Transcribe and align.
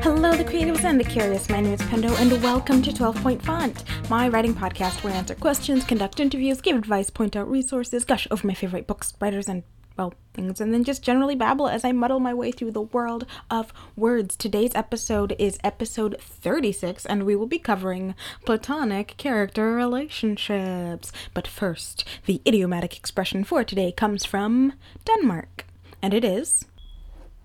Hello, 0.00 0.32
the 0.32 0.44
creatives 0.44 0.84
and 0.84 1.00
the 1.00 1.04
curious. 1.04 1.48
My 1.50 1.60
name 1.60 1.72
is 1.72 1.82
Pendo, 1.82 2.16
and 2.20 2.40
welcome 2.40 2.82
to 2.82 2.94
12 2.94 3.16
Point 3.16 3.42
Font, 3.42 3.82
my 4.08 4.28
writing 4.28 4.54
podcast 4.54 5.02
where 5.02 5.12
I 5.12 5.16
answer 5.16 5.34
questions, 5.34 5.84
conduct 5.84 6.20
interviews, 6.20 6.60
give 6.60 6.76
advice, 6.76 7.10
point 7.10 7.34
out 7.34 7.50
resources, 7.50 8.04
gush 8.04 8.28
over 8.30 8.46
my 8.46 8.54
favorite 8.54 8.86
books, 8.86 9.14
writers, 9.20 9.48
and 9.48 9.64
well, 9.96 10.14
things, 10.34 10.60
and 10.60 10.72
then 10.72 10.84
just 10.84 11.02
generally 11.02 11.34
babble 11.34 11.68
as 11.68 11.84
I 11.84 11.90
muddle 11.90 12.20
my 12.20 12.32
way 12.32 12.52
through 12.52 12.70
the 12.70 12.82
world 12.82 13.26
of 13.50 13.72
words. 13.96 14.36
Today's 14.36 14.70
episode 14.76 15.34
is 15.36 15.58
episode 15.64 16.16
36, 16.20 17.04
and 17.04 17.24
we 17.24 17.34
will 17.34 17.48
be 17.48 17.58
covering 17.58 18.14
platonic 18.44 19.16
character 19.16 19.74
relationships. 19.74 21.10
But 21.34 21.48
first, 21.48 22.04
the 22.26 22.40
idiomatic 22.46 22.96
expression 22.96 23.42
for 23.42 23.64
today 23.64 23.90
comes 23.90 24.24
from 24.24 24.74
Denmark, 25.04 25.66
and 26.00 26.14
it 26.14 26.24
is 26.24 26.67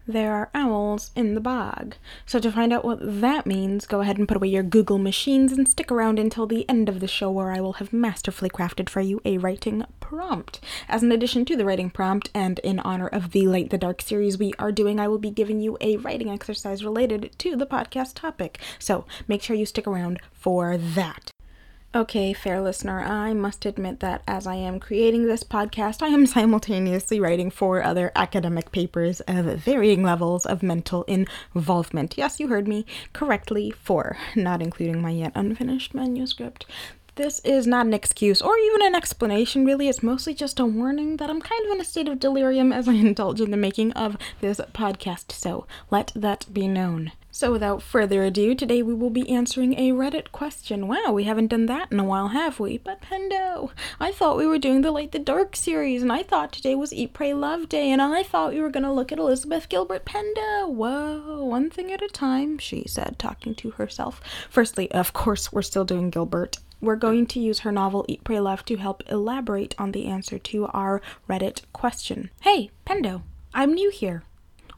there 0.08 0.34
are 0.34 0.50
owls 0.54 1.12
in 1.16 1.34
the 1.34 1.42
bog. 1.42 1.96
So, 2.26 2.40
to 2.40 2.52
find 2.52 2.74
out 2.74 2.84
what 2.84 3.00
that 3.02 3.46
means, 3.46 3.86
go 3.86 4.02
ahead 4.02 4.18
and 4.18 4.28
put 4.28 4.38
away 4.38 4.50
your 4.50 4.64
Google 4.64 4.98
machines 4.98 5.52
and 5.52 5.68
stick 5.68 5.92
around 5.92 6.20
until 6.20 6.46
the 6.46 6.68
end 6.70 6.90
of 6.90 7.00
the 7.00 7.08
show 7.08 7.32
where 7.32 7.52
I 7.52 7.62
will 7.62 7.74
have 7.74 7.94
masterfully 7.94 8.50
crafted 8.50 8.90
for 8.90 9.02
you 9.02 9.22
a 9.24 9.38
writing 9.38 9.86
prompt. 10.00 10.60
As 10.88 11.04
an 11.04 11.12
addition 11.12 11.46
to 11.46 11.56
the 11.56 11.66
writing 11.66 11.90
prompt, 11.90 12.30
and 12.34 12.60
in 12.60 12.80
honor 12.80 13.08
of 13.08 13.32
the 13.32 13.48
Light 13.48 13.70
the 13.70 13.78
Dark 13.78 14.02
series 14.02 14.38
we 14.38 14.54
are 14.60 14.72
doing, 14.72 15.00
I 15.00 15.08
will 15.08 15.20
be 15.20 15.32
giving 15.32 15.62
you 15.62 15.78
a 15.82 15.98
writing 15.98 16.30
exercise 16.30 16.84
related 16.84 17.32
to 17.40 17.56
the 17.56 17.66
podcast 17.66 18.14
topic. 18.16 18.60
So, 18.80 19.06
make 19.28 19.42
sure 19.42 19.56
you 19.56 19.66
stick 19.66 19.88
around 19.88 20.20
for 20.34 20.78
that. 20.78 21.33
Okay, 21.96 22.34
fair 22.34 22.60
listener, 22.60 23.02
I 23.02 23.34
must 23.34 23.68
admit 23.68 24.00
that 24.00 24.24
as 24.28 24.48
I 24.48 24.56
am 24.56 24.80
creating 24.80 25.28
this 25.28 25.44
podcast, 25.44 26.02
I 26.02 26.08
am 26.08 26.26
simultaneously 26.26 27.20
writing 27.20 27.52
four 27.52 27.84
other 27.84 28.12
academic 28.16 28.72
papers 28.72 29.20
of 29.28 29.46
varying 29.60 30.02
levels 30.02 30.48
of 30.48 30.64
mental 30.64 31.04
involvement. 31.04 32.18
Yes, 32.18 32.40
you 32.40 32.48
heard 32.48 32.68
me 32.68 32.88
correctly, 33.14 33.70
four, 33.70 34.18
not 34.36 34.60
including 34.60 35.04
my 35.04 35.12
yet 35.12 35.34
unfinished 35.36 35.94
manuscript. 35.94 36.66
This 37.14 37.38
is 37.42 37.68
not 37.68 37.86
an 37.86 37.94
excuse 37.94 38.42
or 38.42 38.58
even 38.58 38.88
an 38.88 38.96
explanation, 38.96 39.64
really. 39.64 39.88
It's 39.88 40.02
mostly 40.02 40.34
just 40.34 40.60
a 40.60 40.66
warning 40.66 41.18
that 41.18 41.30
I'm 41.30 41.42
kind 41.42 41.64
of 41.68 41.74
in 41.74 41.82
a 41.82 41.86
state 41.86 42.08
of 42.08 42.18
delirium 42.18 42.74
as 42.74 42.88
I 42.88 42.94
indulge 43.08 43.40
in 43.40 43.52
the 43.52 43.56
making 43.58 43.92
of 43.92 44.18
this 44.42 44.60
podcast, 44.74 45.32
so 45.32 45.68
let 45.92 46.12
that 46.16 46.52
be 46.52 46.68
known. 46.68 47.12
So, 47.36 47.52
without 47.52 47.82
further 47.82 48.24
ado, 48.24 48.54
today 48.54 48.84
we 48.84 48.94
will 48.94 49.10
be 49.10 49.28
answering 49.28 49.74
a 49.74 49.92
Reddit 49.92 50.32
question. 50.32 50.88
Wow, 50.88 51.12
we 51.14 51.24
haven't 51.24 51.48
done 51.48 51.66
that 51.66 51.92
in 51.92 52.00
a 52.00 52.04
while, 52.04 52.28
have 52.28 52.60
we? 52.60 52.78
But 52.78 53.02
Pendo, 53.02 53.72
I 54.00 54.12
thought 54.12 54.38
we 54.38 54.46
were 54.46 54.60
doing 54.60 54.82
the 54.82 54.92
Light 54.92 55.14
the 55.14 55.18
Dark 55.18 55.56
series, 55.56 56.04
and 56.04 56.12
I 56.12 56.22
thought 56.22 56.52
today 56.52 56.76
was 56.76 56.94
Eat, 56.94 57.12
Pray, 57.14 57.34
Love 57.34 57.70
Day, 57.70 57.90
and 57.90 58.04
I 58.04 58.22
thought 58.22 58.54
we 58.54 58.62
were 58.62 58.70
gonna 58.70 58.94
look 58.94 59.12
at 59.12 59.18
Elizabeth 59.18 59.68
Gilbert 59.68 60.06
Pendo. 60.06 60.70
Whoa, 60.70 61.44
one 61.44 61.72
thing 61.72 61.92
at 61.92 62.04
a 62.04 62.08
time, 62.08 62.60
she 62.60 62.84
said, 62.88 63.18
talking 63.18 63.56
to 63.56 63.72
herself. 63.72 64.22
Firstly, 64.48 64.92
of 64.92 65.14
course, 65.14 65.52
we're 65.52 65.64
still 65.64 65.86
doing 65.86 66.12
Gilbert. 66.12 66.60
We're 66.82 66.96
going 66.98 67.26
to 67.26 67.40
use 67.40 67.60
her 67.62 67.72
novel 67.72 68.06
Eat, 68.08 68.24
Pray, 68.24 68.40
Love 68.40 68.64
to 68.66 68.76
help 68.76 69.02
elaborate 69.10 69.74
on 69.80 69.92
the 69.92 70.06
answer 70.06 70.38
to 70.38 70.68
our 70.68 71.02
Reddit 71.28 71.64
question. 71.74 72.30
Hey, 72.42 72.70
Pendo, 72.86 73.24
I'm 73.56 73.74
new 73.74 73.90
here. 73.90 74.22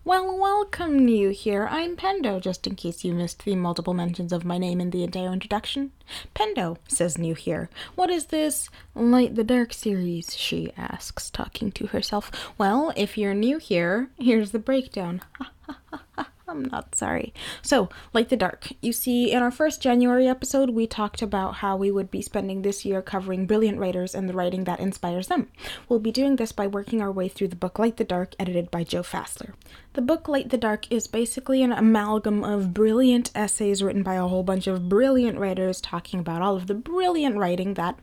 Well, 0.08 0.38
welcome, 0.38 1.04
new 1.04 1.30
here. 1.30 1.68
I'm 1.68 1.98
Pendo, 1.98 2.40
just 2.40 2.68
in 2.68 2.76
case 2.76 3.04
you 3.04 3.12
missed 3.12 3.44
the 3.44 3.56
multiple 3.56 3.96
mentions 3.96 4.32
of 4.32 4.46
my 4.46 4.60
name 4.60 4.80
in 4.80 4.92
the 4.92 5.04
entire 5.04 5.34
introduction. 5.34 5.94
Pendo, 6.36 6.78
says 6.88 7.18
new 7.18 7.34
here. 7.34 7.72
What 7.96 8.12
is 8.12 8.28
this 8.28 8.70
Light 8.94 9.34
the 9.34 9.44
Dark 9.44 9.74
series? 9.74 10.38
She 10.38 10.72
asks, 10.78 11.32
talking 11.32 11.72
to 11.72 11.88
herself. 11.88 12.30
Well, 12.56 12.94
if 12.96 13.18
you're 13.18 13.34
new 13.34 13.58
here, 13.58 14.12
here's 14.20 14.52
the 14.52 14.60
breakdown. 14.60 15.22
I'm 16.56 16.66
not 16.66 16.96
sorry. 16.96 17.34
So, 17.62 17.90
Light 18.14 18.30
the 18.30 18.38
Dark. 18.38 18.70
You 18.82 18.94
see, 18.94 19.32
in 19.32 19.44
our 19.44 19.52
first 19.52 19.82
January 19.82 20.28
episode, 20.28 20.70
we 20.70 20.88
talked 20.88 21.22
about 21.22 21.56
how 21.56 21.76
we 21.76 21.92
would 21.92 22.10
be 22.10 22.22
spending 22.22 22.62
this 22.62 22.86
year 22.86 23.02
covering 23.02 23.46
brilliant 23.46 23.78
writers 23.78 24.16
and 24.16 24.30
the 24.30 24.34
writing 24.34 24.64
that 24.64 24.80
inspires 24.80 25.28
them. 25.28 25.50
We'll 25.90 26.00
be 26.00 26.12
doing 26.12 26.38
this 26.38 26.54
by 26.54 26.68
working 26.68 27.02
our 27.02 27.12
way 27.12 27.28
through 27.28 27.50
the 27.50 27.56
book 27.58 27.78
Light 27.78 27.98
the 27.98 28.06
Dark, 28.06 28.36
edited 28.40 28.72
by 28.72 28.86
Joe 28.86 29.04
Fassler. 29.04 29.54
The 29.94 30.02
book 30.02 30.28
Light 30.30 30.50
the 30.50 30.58
Dark 30.58 30.90
is 30.92 31.08
basically 31.08 31.62
an 31.62 31.74
amalgam 31.74 32.44
of 32.44 32.74
brilliant 32.74 33.32
essays 33.36 33.84
written 33.84 34.04
by 34.04 34.16
a 34.16 34.28
whole 34.28 34.44
bunch 34.44 34.68
of 34.68 34.88
brilliant 34.88 35.38
writers 35.38 35.82
talking 35.82 36.20
about 36.22 36.42
all 36.42 36.56
of 36.56 36.68
the 36.68 36.74
brilliant 36.74 37.36
writing 37.36 37.74
that, 37.74 38.00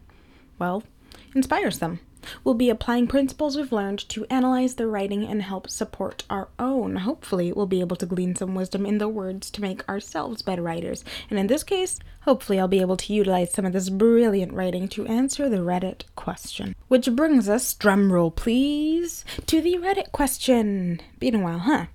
well, 0.59 0.83
inspires 1.35 1.79
them. 1.79 2.01
We'll 2.45 2.55
be 2.55 2.71
applying 2.71 3.07
principles 3.07 3.57
we've 3.57 3.73
learned 3.73 4.09
to 4.11 4.27
analyze 4.31 4.75
the 4.75 4.87
writing 4.87 5.25
and 5.25 5.43
help 5.43 5.69
support 5.69 6.25
our 6.31 6.49
own. 6.59 6.97
Hopefully, 6.97 7.53
we'll 7.53 7.67
be 7.67 7.81
able 7.81 7.97
to 7.97 8.07
glean 8.07 8.35
some 8.37 8.55
wisdom 8.55 8.87
in 8.87 8.97
the 8.99 9.09
words 9.09 9.51
to 9.51 9.61
make 9.61 9.87
ourselves 9.89 10.43
better 10.43 10.63
writers. 10.63 11.05
And 11.31 11.39
in 11.39 11.47
this 11.47 11.65
case, 11.65 11.99
hopefully, 12.23 12.61
I'll 12.61 12.69
be 12.69 12.81
able 12.81 12.97
to 12.97 13.13
utilize 13.13 13.53
some 13.53 13.65
of 13.65 13.73
this 13.73 13.91
brilliant 13.91 14.53
writing 14.53 14.89
to 14.89 15.07
answer 15.07 15.49
the 15.49 15.59
Reddit 15.59 16.03
question. 16.17 16.75
Which 16.89 17.09
brings 17.11 17.49
us, 17.49 17.75
drumroll 17.75 18.35
please, 18.35 19.25
to 19.47 19.61
the 19.61 19.79
Reddit 19.79 20.11
question. 20.13 21.01
Been 21.19 21.37
a 21.37 21.41
while, 21.41 21.61
huh? 21.61 21.87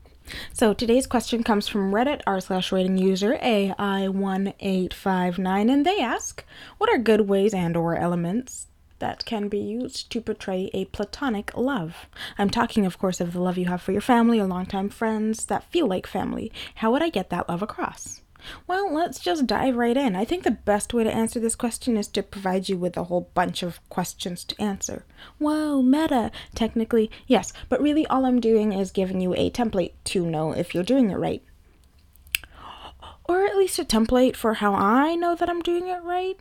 So 0.52 0.74
today's 0.74 1.08
question 1.08 1.44
comes 1.44 1.70
from 1.70 1.94
Reddit 1.94 2.22
r 2.28 2.42
slash 2.42 2.70
writing 2.72 2.98
user 2.98 3.38
AI1859 3.38 5.72
and 5.72 5.86
they 5.86 6.02
ask, 6.02 6.44
what 6.78 6.90
are 6.90 6.98
good 6.98 7.30
ways 7.30 7.54
and 7.54 7.78
or 7.78 7.96
elements 7.96 8.68
that 9.00 9.26
can 9.26 9.48
be 9.48 9.60
used 9.60 10.12
to 10.12 10.22
portray 10.22 10.70
a 10.74 10.86
platonic 10.86 11.56
love. 11.56 12.08
I'm 12.38 12.50
talking, 12.50 12.86
of 12.86 12.98
course, 12.98 13.20
of 13.22 13.34
the 13.34 13.42
love 13.42 13.58
you 13.58 13.66
have 13.66 13.82
for 13.82 13.92
your 13.92 14.02
family 14.02 14.40
or 14.40 14.48
longtime 14.48 14.90
friends 14.90 15.46
that 15.46 15.72
feel 15.72 15.88
like 15.88 16.08
family. 16.08 16.52
How 16.76 16.92
would 16.92 17.04
I 17.04 17.10
get 17.10 17.30
that 17.30 17.50
love 17.50 17.62
across? 17.62 18.22
Well, 18.66 18.94
let's 18.94 19.20
just 19.20 19.48
dive 19.48 19.76
right 19.76 19.98
in. 19.98 20.16
I 20.16 20.24
think 20.24 20.44
the 20.44 20.52
best 20.52 20.94
way 20.94 21.04
to 21.04 21.14
answer 21.14 21.40
this 21.40 21.56
question 21.56 21.98
is 21.98 22.08
to 22.10 22.24
provide 22.24 22.70
you 22.70 22.78
with 22.78 22.96
a 22.96 23.06
whole 23.06 23.30
bunch 23.34 23.64
of 23.64 23.80
questions 23.90 24.44
to 24.46 24.62
answer. 24.62 25.06
Whoa, 25.38 25.82
meta! 25.82 26.32
Technically, 26.54 27.10
yes, 27.26 27.52
but 27.70 27.82
really 27.82 28.06
all 28.08 28.26
I'm 28.26 28.40
doing 28.40 28.74
is 28.74 28.92
giving 28.92 29.22
you 29.22 29.34
a 29.34 29.50
template 29.50 29.94
to 30.06 30.26
know 30.26 30.52
if 30.52 30.74
you're 30.74 30.84
doing 30.84 31.10
it 31.10 31.18
right. 31.18 31.44
Or 33.26 33.46
at 33.46 33.58
least 33.58 33.80
a 33.80 33.84
template 33.84 34.36
for 34.36 34.56
how 34.56 34.74
I 34.74 35.16
know 35.16 35.36
that 35.36 35.50
I'm 35.50 35.62
doing 35.62 35.88
it 35.88 36.02
right. 36.04 36.40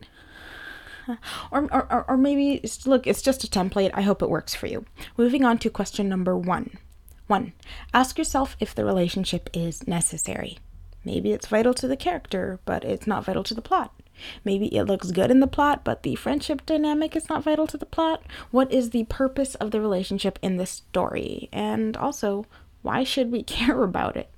or, 1.50 1.72
or, 1.72 2.04
or 2.08 2.16
maybe, 2.16 2.62
look, 2.84 3.06
it's 3.06 3.22
just 3.22 3.44
a 3.44 3.48
template. 3.48 3.90
I 3.94 4.02
hope 4.02 4.22
it 4.22 4.30
works 4.30 4.54
for 4.54 4.66
you. 4.66 4.84
Moving 5.16 5.44
on 5.44 5.58
to 5.58 5.70
question 5.70 6.08
number 6.08 6.36
one. 6.36 6.78
One, 7.26 7.52
ask 7.92 8.18
yourself 8.18 8.56
if 8.60 8.74
the 8.74 8.84
relationship 8.84 9.50
is 9.52 9.86
necessary. 9.88 10.58
Maybe 11.04 11.32
it's 11.32 11.46
vital 11.46 11.74
to 11.74 11.88
the 11.88 11.96
character, 11.96 12.60
but 12.64 12.84
it's 12.84 13.06
not 13.06 13.24
vital 13.24 13.42
to 13.44 13.54
the 13.54 13.62
plot. 13.62 13.92
Maybe 14.44 14.74
it 14.74 14.84
looks 14.84 15.10
good 15.10 15.30
in 15.30 15.40
the 15.40 15.46
plot, 15.46 15.84
but 15.84 16.02
the 16.02 16.14
friendship 16.14 16.64
dynamic 16.64 17.14
is 17.14 17.28
not 17.28 17.42
vital 17.44 17.66
to 17.68 17.76
the 17.76 17.86
plot. 17.86 18.22
What 18.50 18.72
is 18.72 18.90
the 18.90 19.04
purpose 19.04 19.54
of 19.56 19.70
the 19.70 19.80
relationship 19.80 20.38
in 20.40 20.56
this 20.56 20.70
story? 20.70 21.48
And 21.52 21.96
also, 21.96 22.46
why 22.82 23.04
should 23.04 23.30
we 23.30 23.42
care 23.56 23.82
about 23.82 24.16
it? 24.16 24.30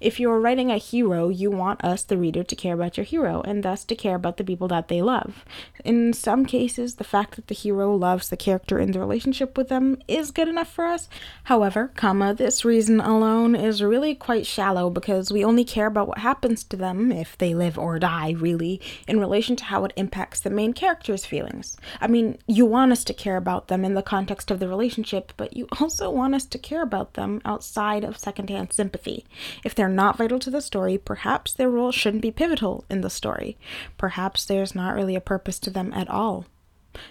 If 0.00 0.20
you're 0.20 0.40
writing 0.40 0.70
a 0.70 0.78
hero, 0.78 1.28
you 1.28 1.50
want 1.50 1.84
us, 1.84 2.02
the 2.02 2.16
reader, 2.16 2.42
to 2.42 2.56
care 2.56 2.74
about 2.74 2.96
your 2.96 3.04
hero 3.04 3.42
and 3.42 3.62
thus 3.62 3.84
to 3.84 3.94
care 3.94 4.14
about 4.14 4.36
the 4.36 4.44
people 4.44 4.68
that 4.68 4.88
they 4.88 5.02
love. 5.02 5.44
In 5.84 6.12
some 6.12 6.46
cases, 6.46 6.96
the 6.96 7.04
fact 7.04 7.36
that 7.36 7.48
the 7.48 7.54
hero 7.54 7.94
loves 7.94 8.28
the 8.28 8.36
character 8.36 8.78
in 8.78 8.92
the 8.92 9.00
relationship 9.00 9.56
with 9.56 9.68
them 9.68 9.98
is 10.06 10.30
good 10.30 10.48
enough 10.48 10.72
for 10.72 10.86
us. 10.86 11.08
However, 11.44 11.92
comma, 11.96 12.34
this 12.34 12.64
reason 12.64 13.00
alone 13.00 13.54
is 13.54 13.82
really 13.82 14.14
quite 14.14 14.46
shallow 14.46 14.90
because 14.90 15.32
we 15.32 15.44
only 15.44 15.64
care 15.64 15.86
about 15.86 16.08
what 16.08 16.18
happens 16.18 16.64
to 16.64 16.76
them, 16.76 17.10
if 17.10 17.36
they 17.38 17.54
live 17.54 17.78
or 17.78 17.98
die, 17.98 18.30
really, 18.32 18.80
in 19.08 19.20
relation 19.20 19.56
to 19.56 19.64
how 19.64 19.84
it 19.84 19.92
impacts 19.96 20.40
the 20.40 20.50
main 20.50 20.72
character's 20.72 21.24
feelings. 21.24 21.76
I 22.00 22.06
mean, 22.06 22.38
you 22.46 22.66
want 22.66 22.92
us 22.92 23.04
to 23.04 23.14
care 23.14 23.36
about 23.36 23.68
them 23.68 23.84
in 23.84 23.94
the 23.94 24.02
context 24.02 24.50
of 24.50 24.58
the 24.58 24.68
relationship, 24.68 25.32
but 25.36 25.56
you 25.56 25.66
also 25.80 26.10
want 26.10 26.34
us 26.34 26.44
to 26.46 26.58
care 26.58 26.82
about 26.82 27.14
them 27.14 27.40
outside 27.44 28.04
of 28.04 28.18
secondhand 28.18 28.72
sympathy. 28.72 29.24
If 29.64 29.74
they're 29.74 29.88
not 29.88 30.18
vital 30.18 30.38
to 30.40 30.50
the 30.50 30.60
story, 30.60 30.98
perhaps 30.98 31.52
their 31.52 31.70
role 31.70 31.92
shouldn't 31.92 32.22
be 32.22 32.30
pivotal 32.30 32.84
in 32.90 33.00
the 33.00 33.10
story. 33.10 33.56
Perhaps 33.96 34.44
there's 34.44 34.74
not 34.74 34.94
really 34.94 35.14
a 35.14 35.20
purpose 35.20 35.58
to 35.60 35.70
them 35.70 35.92
at 35.92 36.08
all. 36.08 36.46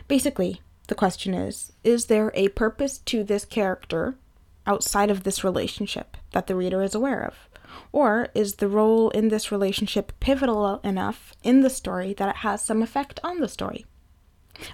Basically, 0.07 0.61
the 0.87 0.95
question 0.95 1.33
is 1.33 1.71
Is 1.83 2.05
there 2.05 2.31
a 2.35 2.49
purpose 2.49 2.97
to 2.99 3.23
this 3.23 3.45
character 3.45 4.15
outside 4.67 5.09
of 5.09 5.23
this 5.23 5.43
relationship 5.43 6.17
that 6.31 6.47
the 6.47 6.55
reader 6.55 6.81
is 6.81 6.93
aware 6.93 7.23
of? 7.23 7.49
Or 7.93 8.27
is 8.33 8.55
the 8.55 8.67
role 8.67 9.09
in 9.11 9.29
this 9.29 9.51
relationship 9.51 10.11
pivotal 10.19 10.79
enough 10.83 11.33
in 11.43 11.61
the 11.61 11.69
story 11.69 12.13
that 12.15 12.29
it 12.29 12.35
has 12.37 12.61
some 12.61 12.83
effect 12.83 13.19
on 13.23 13.39
the 13.39 13.47
story? 13.47 13.85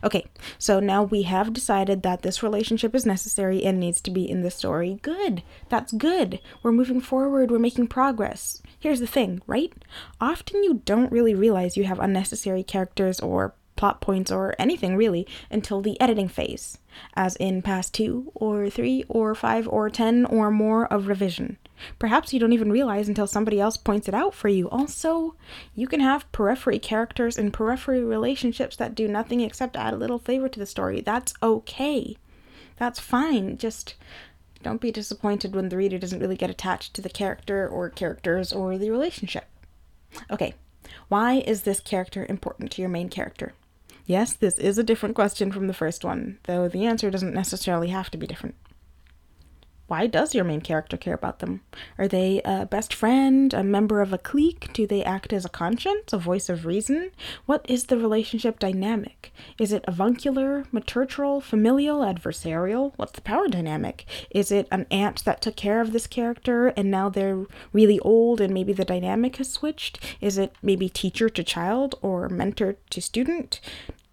Okay, 0.03 0.25
so 0.57 0.79
now 0.79 1.03
we 1.03 1.23
have 1.23 1.53
decided 1.53 2.03
that 2.03 2.21
this 2.21 2.43
relationship 2.43 2.95
is 2.95 3.05
necessary 3.05 3.63
and 3.63 3.79
needs 3.79 4.01
to 4.01 4.11
be 4.11 4.29
in 4.29 4.41
the 4.41 4.51
story. 4.51 4.99
Good. 5.01 5.43
That's 5.69 5.91
good. 5.91 6.39
We're 6.63 6.71
moving 6.71 7.01
forward, 7.01 7.51
we're 7.51 7.59
making 7.59 7.87
progress. 7.87 8.61
Here's 8.79 8.99
the 8.99 9.07
thing, 9.07 9.41
right? 9.47 9.73
Often 10.21 10.63
you 10.63 10.81
don't 10.85 11.11
really 11.11 11.33
realize 11.33 11.77
you 11.77 11.85
have 11.85 11.99
unnecessary 11.99 12.63
characters 12.63 13.19
or 13.19 13.53
plot 13.75 14.01
points 14.01 14.31
or 14.31 14.55
anything 14.59 14.97
really 14.97 15.25
until 15.49 15.81
the 15.81 15.99
editing 16.01 16.27
phase, 16.27 16.79
as 17.15 17.35
in 17.37 17.61
past 17.61 17.93
two 17.93 18.31
or 18.35 18.69
three 18.69 19.03
or 19.07 19.33
five 19.35 19.67
or 19.67 19.89
ten 19.89 20.25
or 20.25 20.51
more 20.51 20.85
of 20.91 21.07
revision. 21.07 21.57
Perhaps 21.99 22.33
you 22.33 22.39
don't 22.39 22.53
even 22.53 22.71
realize 22.71 23.07
until 23.07 23.27
somebody 23.27 23.59
else 23.59 23.77
points 23.77 24.07
it 24.07 24.13
out 24.13 24.33
for 24.33 24.49
you. 24.49 24.69
Also, 24.69 25.35
you 25.75 25.87
can 25.87 25.99
have 25.99 26.31
periphery 26.31 26.79
characters 26.79 27.37
and 27.37 27.53
periphery 27.53 28.03
relationships 28.03 28.75
that 28.77 28.95
do 28.95 29.07
nothing 29.07 29.41
except 29.41 29.75
add 29.75 29.93
a 29.93 29.97
little 29.97 30.19
flavor 30.19 30.49
to 30.49 30.59
the 30.59 30.65
story. 30.65 31.01
That's 31.01 31.33
okay. 31.41 32.17
That's 32.77 32.99
fine. 32.99 33.57
Just 33.57 33.95
don't 34.63 34.81
be 34.81 34.91
disappointed 34.91 35.55
when 35.55 35.69
the 35.69 35.77
reader 35.77 35.97
doesn't 35.97 36.19
really 36.19 36.35
get 36.35 36.49
attached 36.49 36.93
to 36.95 37.01
the 37.01 37.09
character 37.09 37.67
or 37.67 37.89
characters 37.89 38.51
or 38.51 38.77
the 38.77 38.89
relationship. 38.89 39.45
Okay, 40.31 40.53
why 41.09 41.35
is 41.45 41.61
this 41.61 41.79
character 41.79 42.25
important 42.29 42.71
to 42.71 42.81
your 42.81 42.89
main 42.89 43.09
character? 43.09 43.53
Yes, 44.05 44.33
this 44.33 44.57
is 44.57 44.77
a 44.77 44.83
different 44.83 45.15
question 45.15 45.51
from 45.51 45.67
the 45.67 45.73
first 45.73 46.05
one, 46.05 46.39
though 46.43 46.67
the 46.67 46.85
answer 46.85 47.11
doesn't 47.11 47.33
necessarily 47.33 47.89
have 47.89 48.09
to 48.11 48.17
be 48.17 48.25
different 48.25 48.55
why 49.87 50.05
does 50.07 50.35
your 50.35 50.43
main 50.43 50.61
character 50.61 50.97
care 50.97 51.13
about 51.13 51.39
them? 51.39 51.61
Are 51.97 52.07
they 52.07 52.41
a 52.43 52.65
best 52.65 52.93
friend, 52.93 53.53
a 53.53 53.63
member 53.63 54.01
of 54.01 54.11
a 54.11 54.17
clique? 54.17 54.71
Do 54.73 54.85
they 54.85 55.03
act 55.03 55.31
as 55.31 55.45
a 55.45 55.49
conscience, 55.49 56.11
a 56.11 56.17
voice 56.17 56.49
of 56.49 56.65
reason? 56.65 57.11
What 57.45 57.65
is 57.69 57.85
the 57.85 57.97
relationship 57.97 58.59
dynamic? 58.59 59.31
Is 59.57 59.71
it 59.71 59.85
avuncular, 59.87 60.65
maternal, 60.71 61.39
familial, 61.39 62.01
adversarial? 62.01 62.93
What's 62.97 63.13
the 63.13 63.21
power 63.21 63.47
dynamic? 63.47 64.05
Is 64.29 64.51
it 64.51 64.67
an 64.71 64.85
aunt 64.91 65.23
that 65.23 65.41
took 65.41 65.55
care 65.55 65.79
of 65.79 65.93
this 65.93 66.07
character 66.07 66.67
and 66.67 66.91
now 66.91 67.07
they're 67.07 67.45
really 67.71 67.99
old 68.01 68.41
and 68.41 68.53
maybe 68.53 68.73
the 68.73 68.85
dynamic 68.85 69.37
has 69.37 69.49
switched? 69.49 69.99
Is 70.19 70.37
it 70.37 70.53
maybe 70.61 70.89
teacher 70.89 71.29
to 71.29 71.43
child 71.43 71.95
or 72.01 72.27
mentor 72.27 72.75
to 72.89 73.01
student? 73.01 73.61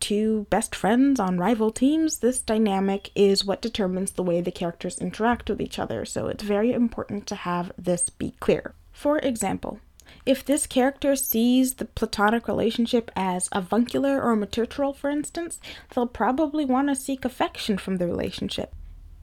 Two 0.05 0.47
best 0.51 0.75
friends 0.75 1.19
on 1.19 1.39
rival 1.39 1.71
teams, 1.71 2.19
this 2.19 2.39
dynamic 2.39 3.11
is 3.15 3.43
what 3.43 3.63
determines 3.63 4.13
the 4.13 4.23
way 4.23 4.43
the 4.43 4.53
characters 4.53 4.99
interact 4.99 5.49
with 5.49 5.63
each 5.63 5.79
other, 5.79 6.05
so 6.05 6.27
it's 6.27 6.45
very 6.45 6.73
important 6.73 7.27
to 7.27 7.35
have 7.35 7.73
this 7.79 8.11
be 8.11 8.35
clear. 8.39 8.75
For 8.93 9.17
example, 9.21 9.81
if 10.27 10.45
this 10.45 10.67
character 10.67 11.17
sees 11.17 11.77
the 11.77 11.87
platonic 11.87 12.47
relationship 12.47 13.11
as 13.17 13.49
avuncular 13.51 14.21
or 14.21 14.37
maternal, 14.37 14.93
for 14.93 15.09
instance, 15.09 15.59
they'll 15.95 16.07
probably 16.07 16.67
want 16.67 16.89
to 16.89 16.95
seek 16.95 17.25
affection 17.25 17.79
from 17.79 17.97
the 17.97 18.07
relationship. 18.07 18.75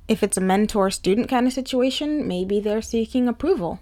If 0.07 0.24
it's 0.24 0.38
a 0.38 0.42
mentor 0.42 0.89
student 0.89 1.30
kind 1.30 1.45
of 1.45 1.54
situation, 1.54 2.28
maybe 2.28 2.60
they're 2.60 2.81
seeking 2.81 3.28
approval. 3.28 3.81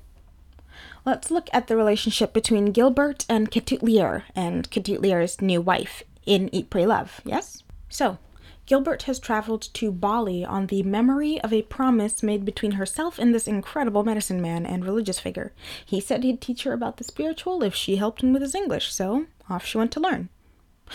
Let's 1.06 1.32
look 1.32 1.50
at 1.54 1.68
the 1.68 1.78
relationship 1.78 2.34
between 2.34 2.74
Gilbert 2.74 3.26
and 3.30 3.50
Ketut 3.50 4.24
and 4.36 4.70
Ketut 4.70 5.42
new 5.42 5.62
wife, 5.62 6.04
in 6.26 6.54
Eat, 6.54 6.70
Pray, 6.70 6.86
Love, 6.86 7.22
yes? 7.24 7.64
So, 7.90 8.18
Gilbert 8.66 9.04
has 9.04 9.18
traveled 9.18 9.64
to 9.74 9.92
Bali 9.92 10.46
on 10.46 10.68
the 10.68 10.84
memory 10.84 11.42
of 11.42 11.52
a 11.52 11.64
promise 11.64 12.22
made 12.22 12.46
between 12.46 12.74
herself 12.74 13.18
and 13.18 13.34
this 13.34 13.48
incredible 13.48 14.04
medicine 14.04 14.40
man 14.40 14.64
and 14.64 14.86
religious 14.86 15.20
figure. 15.20 15.54
He 15.84 16.00
said 16.00 16.24
he'd 16.24 16.40
teach 16.40 16.64
her 16.64 16.74
about 16.74 16.98
the 16.98 17.04
spiritual 17.04 17.64
if 17.64 17.74
she 17.74 17.96
helped 17.96 18.22
him 18.22 18.32
with 18.32 18.44
his 18.44 18.54
English, 18.54 18.94
so 18.94 19.26
off 19.50 19.66
she 19.66 19.80
went 19.80 19.92
to 19.94 20.00
learn. 20.00 20.30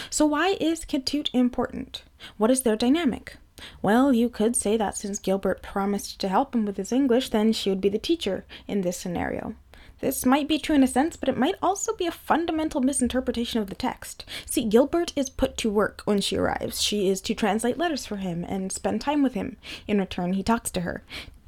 So, 0.08 0.24
why 0.24 0.56
is 0.60 0.84
Ketut 0.84 1.30
important? 1.32 2.04
What 2.36 2.50
is 2.50 2.62
their 2.62 2.76
dynamic? 2.76 3.38
Well, 3.82 4.12
you 4.12 4.28
could 4.28 4.54
say 4.54 4.76
that 4.76 4.96
since 4.96 5.18
Gilbert 5.18 5.62
promised 5.62 6.20
to 6.20 6.28
help 6.28 6.54
him 6.54 6.64
with 6.64 6.76
his 6.76 6.92
English, 6.92 7.30
then 7.30 7.52
she 7.52 7.70
would 7.70 7.80
be 7.80 7.88
the 7.88 7.98
teacher 7.98 8.44
in 8.68 8.82
this 8.82 8.96
scenario. 8.96 9.54
This 10.04 10.26
might 10.26 10.46
be 10.46 10.58
true 10.58 10.76
in 10.76 10.82
a 10.82 10.86
sense, 10.86 11.16
but 11.16 11.30
it 11.30 11.38
might 11.38 11.54
also 11.62 11.96
be 11.96 12.06
a 12.06 12.12
fundamental 12.12 12.82
misinterpretation 12.82 13.58
of 13.62 13.70
the 13.70 13.74
text. 13.74 14.26
See, 14.44 14.62
Gilbert 14.66 15.14
is 15.16 15.30
put 15.30 15.56
to 15.56 15.70
work 15.70 16.02
when 16.04 16.20
she 16.20 16.36
arrives. 16.36 16.82
She 16.82 17.08
is 17.08 17.22
to 17.22 17.34
translate 17.34 17.78
letters 17.78 18.04
for 18.04 18.16
him 18.16 18.44
and 18.46 18.70
spend 18.70 19.00
time 19.00 19.22
with 19.22 19.32
him. 19.32 19.56
In 19.88 19.98
return, 19.98 20.34
he 20.34 20.42
talks 20.42 20.70
to 20.72 20.82
her, 20.82 21.02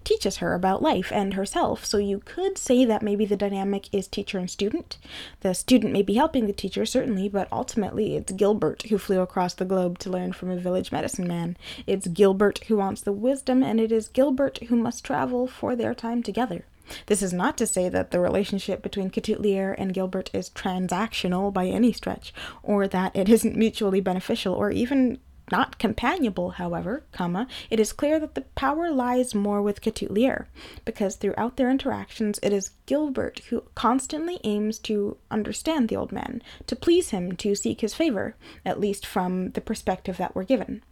teaches 0.04 0.38
her 0.38 0.54
about 0.54 0.80
life 0.80 1.12
and 1.12 1.34
herself. 1.34 1.84
So 1.84 1.98
you 1.98 2.20
could 2.24 2.56
say 2.56 2.86
that 2.86 3.02
maybe 3.02 3.26
the 3.26 3.36
dynamic 3.36 3.92
is 3.92 4.08
teacher 4.08 4.38
and 4.38 4.48
student. 4.48 4.96
The 5.40 5.52
student 5.52 5.92
may 5.92 6.00
be 6.00 6.14
helping 6.14 6.46
the 6.46 6.54
teacher, 6.54 6.86
certainly, 6.86 7.28
but 7.28 7.52
ultimately 7.52 8.16
it's 8.16 8.32
Gilbert 8.32 8.84
who 8.84 8.96
flew 8.96 9.20
across 9.20 9.52
the 9.52 9.66
globe 9.66 9.98
to 9.98 10.08
learn 10.08 10.32
from 10.32 10.48
a 10.48 10.56
village 10.56 10.90
medicine 10.90 11.28
man. 11.28 11.58
It's 11.86 12.08
Gilbert 12.08 12.64
who 12.68 12.78
wants 12.78 13.02
the 13.02 13.12
wisdom, 13.12 13.62
and 13.62 13.78
it 13.78 13.92
is 13.92 14.08
Gilbert 14.08 14.60
who 14.68 14.76
must 14.76 15.04
travel 15.04 15.46
for 15.46 15.76
their 15.76 15.94
time 15.94 16.22
together. 16.22 16.64
This 17.06 17.22
is 17.22 17.32
not 17.32 17.56
to 17.58 17.66
say 17.66 17.88
that 17.88 18.10
the 18.10 18.20
relationship 18.20 18.82
between 18.82 19.10
Ketut 19.10 19.74
and 19.78 19.94
Gilbert 19.94 20.30
is 20.32 20.50
transactional 20.50 21.52
by 21.52 21.66
any 21.66 21.92
stretch, 21.92 22.32
or 22.62 22.86
that 22.88 23.14
it 23.14 23.28
isn't 23.28 23.56
mutually 23.56 24.00
beneficial 24.00 24.54
or 24.54 24.70
even 24.70 25.18
not 25.50 25.78
companionable, 25.78 26.50
however, 26.50 27.04
comma, 27.12 27.46
it 27.70 27.78
is 27.78 27.92
clear 27.92 28.18
that 28.18 28.34
the 28.34 28.40
power 28.56 28.90
lies 28.90 29.34
more 29.34 29.62
with 29.62 29.80
Ketut 29.80 30.46
because 30.84 31.16
throughout 31.16 31.56
their 31.56 31.70
interactions 31.70 32.40
it 32.42 32.52
is 32.52 32.72
Gilbert 32.86 33.40
who 33.48 33.62
constantly 33.74 34.40
aims 34.42 34.78
to 34.80 35.16
understand 35.30 35.88
the 35.88 35.96
old 35.96 36.10
man, 36.10 36.42
to 36.66 36.74
please 36.74 37.10
him, 37.10 37.36
to 37.36 37.54
seek 37.54 37.80
his 37.80 37.94
favor, 37.94 38.34
at 38.64 38.80
least 38.80 39.06
from 39.06 39.50
the 39.52 39.60
perspective 39.60 40.16
that 40.16 40.34
we're 40.34 40.42
given. 40.42 40.82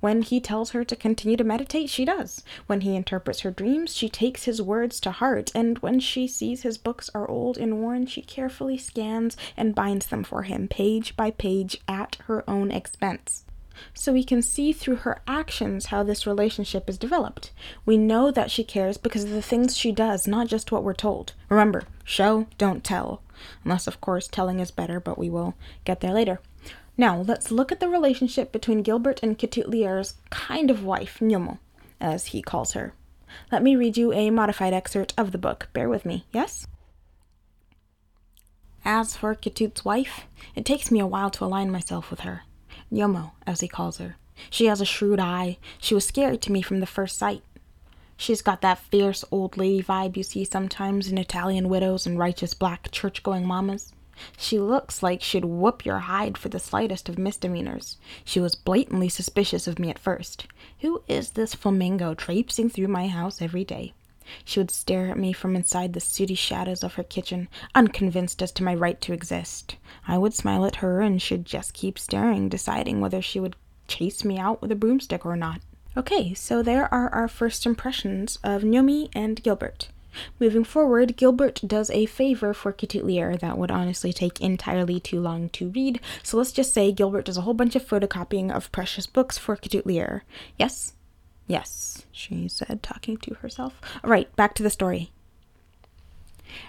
When 0.00 0.22
he 0.22 0.40
tells 0.40 0.70
her 0.70 0.84
to 0.84 0.96
continue 0.96 1.36
to 1.36 1.44
meditate, 1.44 1.88
she 1.88 2.04
does. 2.04 2.42
When 2.66 2.82
he 2.82 2.96
interprets 2.96 3.40
her 3.40 3.50
dreams, 3.50 3.96
she 3.96 4.08
takes 4.08 4.44
his 4.44 4.60
words 4.60 5.00
to 5.00 5.10
heart, 5.10 5.50
and 5.54 5.78
when 5.78 6.00
she 6.00 6.26
sees 6.26 6.62
his 6.62 6.78
books 6.78 7.10
are 7.14 7.28
old 7.28 7.58
and 7.58 7.78
worn, 7.80 8.06
she 8.06 8.22
carefully 8.22 8.78
scans 8.78 9.36
and 9.56 9.74
binds 9.74 10.06
them 10.06 10.24
for 10.24 10.42
him, 10.42 10.68
page 10.68 11.16
by 11.16 11.30
page, 11.30 11.78
at 11.88 12.16
her 12.26 12.48
own 12.48 12.70
expense. 12.70 13.44
So 13.94 14.12
we 14.12 14.24
can 14.24 14.42
see 14.42 14.72
through 14.72 14.96
her 14.96 15.22
actions 15.26 15.86
how 15.86 16.02
this 16.02 16.26
relationship 16.26 16.88
is 16.88 16.98
developed. 16.98 17.52
We 17.86 17.96
know 17.96 18.30
that 18.30 18.50
she 18.50 18.64
cares 18.64 18.96
because 18.98 19.24
of 19.24 19.30
the 19.30 19.42
things 19.42 19.76
she 19.76 19.92
does, 19.92 20.26
not 20.26 20.46
just 20.46 20.70
what 20.70 20.84
we're 20.84 20.94
told. 20.94 21.32
Remember, 21.48 21.84
show, 22.04 22.46
don't 22.58 22.84
tell. 22.84 23.22
Unless, 23.64 23.86
of 23.86 24.00
course, 24.00 24.28
telling 24.28 24.60
is 24.60 24.70
better, 24.70 25.00
but 25.00 25.18
we 25.18 25.30
will 25.30 25.54
get 25.84 26.00
there 26.00 26.12
later. 26.12 26.40
Now, 26.96 27.22
let's 27.22 27.50
look 27.50 27.72
at 27.72 27.80
the 27.80 27.88
relationship 27.88 28.52
between 28.52 28.82
Gilbert 28.82 29.20
and 29.22 29.38
Ketut 29.38 30.14
kind 30.30 30.70
of 30.70 30.84
wife, 30.84 31.18
Nyomo, 31.20 31.58
as 32.00 32.26
he 32.26 32.42
calls 32.42 32.72
her. 32.72 32.94
Let 33.50 33.62
me 33.62 33.76
read 33.76 33.96
you 33.96 34.12
a 34.12 34.30
modified 34.30 34.74
excerpt 34.74 35.14
of 35.16 35.32
the 35.32 35.38
book. 35.38 35.68
Bear 35.72 35.88
with 35.88 36.04
me, 36.04 36.26
yes? 36.32 36.66
As 38.84 39.16
for 39.16 39.34
Ketut's 39.34 39.84
wife, 39.84 40.26
it 40.54 40.64
takes 40.64 40.90
me 40.90 41.00
a 41.00 41.06
while 41.06 41.30
to 41.30 41.44
align 41.44 41.70
myself 41.70 42.10
with 42.10 42.20
her. 42.20 42.42
Nyomo, 42.92 43.32
as 43.46 43.60
he 43.60 43.68
calls 43.68 43.98
her. 43.98 44.16
She 44.50 44.66
has 44.66 44.80
a 44.80 44.84
shrewd 44.84 45.20
eye. 45.20 45.58
She 45.78 45.94
was 45.94 46.06
scary 46.06 46.36
to 46.38 46.52
me 46.52 46.62
from 46.62 46.80
the 46.80 46.86
first 46.86 47.16
sight. 47.16 47.42
She's 48.16 48.42
got 48.42 48.60
that 48.60 48.78
fierce 48.78 49.24
old 49.30 49.56
lady 49.56 49.82
vibe 49.82 50.16
you 50.16 50.22
see 50.22 50.44
sometimes 50.44 51.08
in 51.08 51.18
Italian 51.18 51.68
widows 51.68 52.06
and 52.06 52.18
righteous 52.18 52.54
black 52.54 52.90
church 52.90 53.22
going 53.22 53.46
mamas. 53.46 53.92
She 54.36 54.58
looks 54.58 55.02
like 55.02 55.22
she'd 55.22 55.44
whoop 55.44 55.84
your 55.84 56.00
hide 56.00 56.36
for 56.38 56.48
the 56.48 56.58
slightest 56.58 57.08
of 57.08 57.18
misdemeanors. 57.18 57.96
She 58.24 58.40
was 58.40 58.54
blatantly 58.54 59.08
suspicious 59.08 59.66
of 59.66 59.78
me 59.78 59.90
at 59.90 59.98
first. 59.98 60.46
Who 60.80 61.02
is 61.08 61.30
this 61.30 61.54
flamingo 61.54 62.14
traipsing 62.14 62.70
through 62.70 62.88
my 62.88 63.08
house 63.08 63.42
every 63.42 63.64
day? 63.64 63.94
She 64.44 64.60
would 64.60 64.70
stare 64.70 65.10
at 65.10 65.18
me 65.18 65.32
from 65.32 65.56
inside 65.56 65.92
the 65.92 66.00
sooty 66.00 66.34
shadows 66.34 66.82
of 66.82 66.94
her 66.94 67.02
kitchen, 67.02 67.48
unconvinced 67.74 68.40
as 68.42 68.52
to 68.52 68.62
my 68.62 68.74
right 68.74 69.00
to 69.00 69.12
exist. 69.12 69.76
I 70.06 70.16
would 70.18 70.32
smile 70.32 70.64
at 70.64 70.76
her, 70.76 71.00
and 71.00 71.20
she'd 71.20 71.44
just 71.44 71.74
keep 71.74 71.98
staring, 71.98 72.48
deciding 72.48 73.00
whether 73.00 73.20
she 73.20 73.40
would 73.40 73.56
chase 73.88 74.24
me 74.24 74.38
out 74.38 74.62
with 74.62 74.70
a 74.70 74.76
broomstick 74.76 75.26
or 75.26 75.36
not. 75.36 75.60
Okay, 75.96 76.32
so 76.32 76.62
there 76.62 76.92
are 76.94 77.10
our 77.10 77.28
first 77.28 77.66
impressions 77.66 78.38
of 78.42 78.62
Nyomi 78.62 79.10
and 79.14 79.42
Gilbert. 79.42 79.88
Moving 80.38 80.64
forward, 80.64 81.16
Gilbert 81.16 81.60
does 81.66 81.90
a 81.90 82.06
favor 82.06 82.52
for 82.52 82.72
Ketut 82.72 83.40
that 83.40 83.58
would 83.58 83.70
honestly 83.70 84.12
take 84.12 84.40
entirely 84.40 85.00
too 85.00 85.20
long 85.20 85.48
to 85.50 85.70
read, 85.70 86.00
so 86.22 86.36
let's 86.36 86.52
just 86.52 86.74
say 86.74 86.92
Gilbert 86.92 87.26
does 87.26 87.36
a 87.36 87.42
whole 87.42 87.54
bunch 87.54 87.76
of 87.76 87.86
photocopying 87.86 88.50
of 88.50 88.72
precious 88.72 89.06
books 89.06 89.38
for 89.38 89.56
Ketut 89.56 90.22
Yes? 90.58 90.94
Yes, 91.46 92.06
she 92.12 92.48
said, 92.48 92.82
talking 92.82 93.16
to 93.18 93.34
herself. 93.34 93.80
All 94.02 94.10
right, 94.10 94.34
back 94.36 94.54
to 94.54 94.62
the 94.62 94.70
story. 94.70 95.10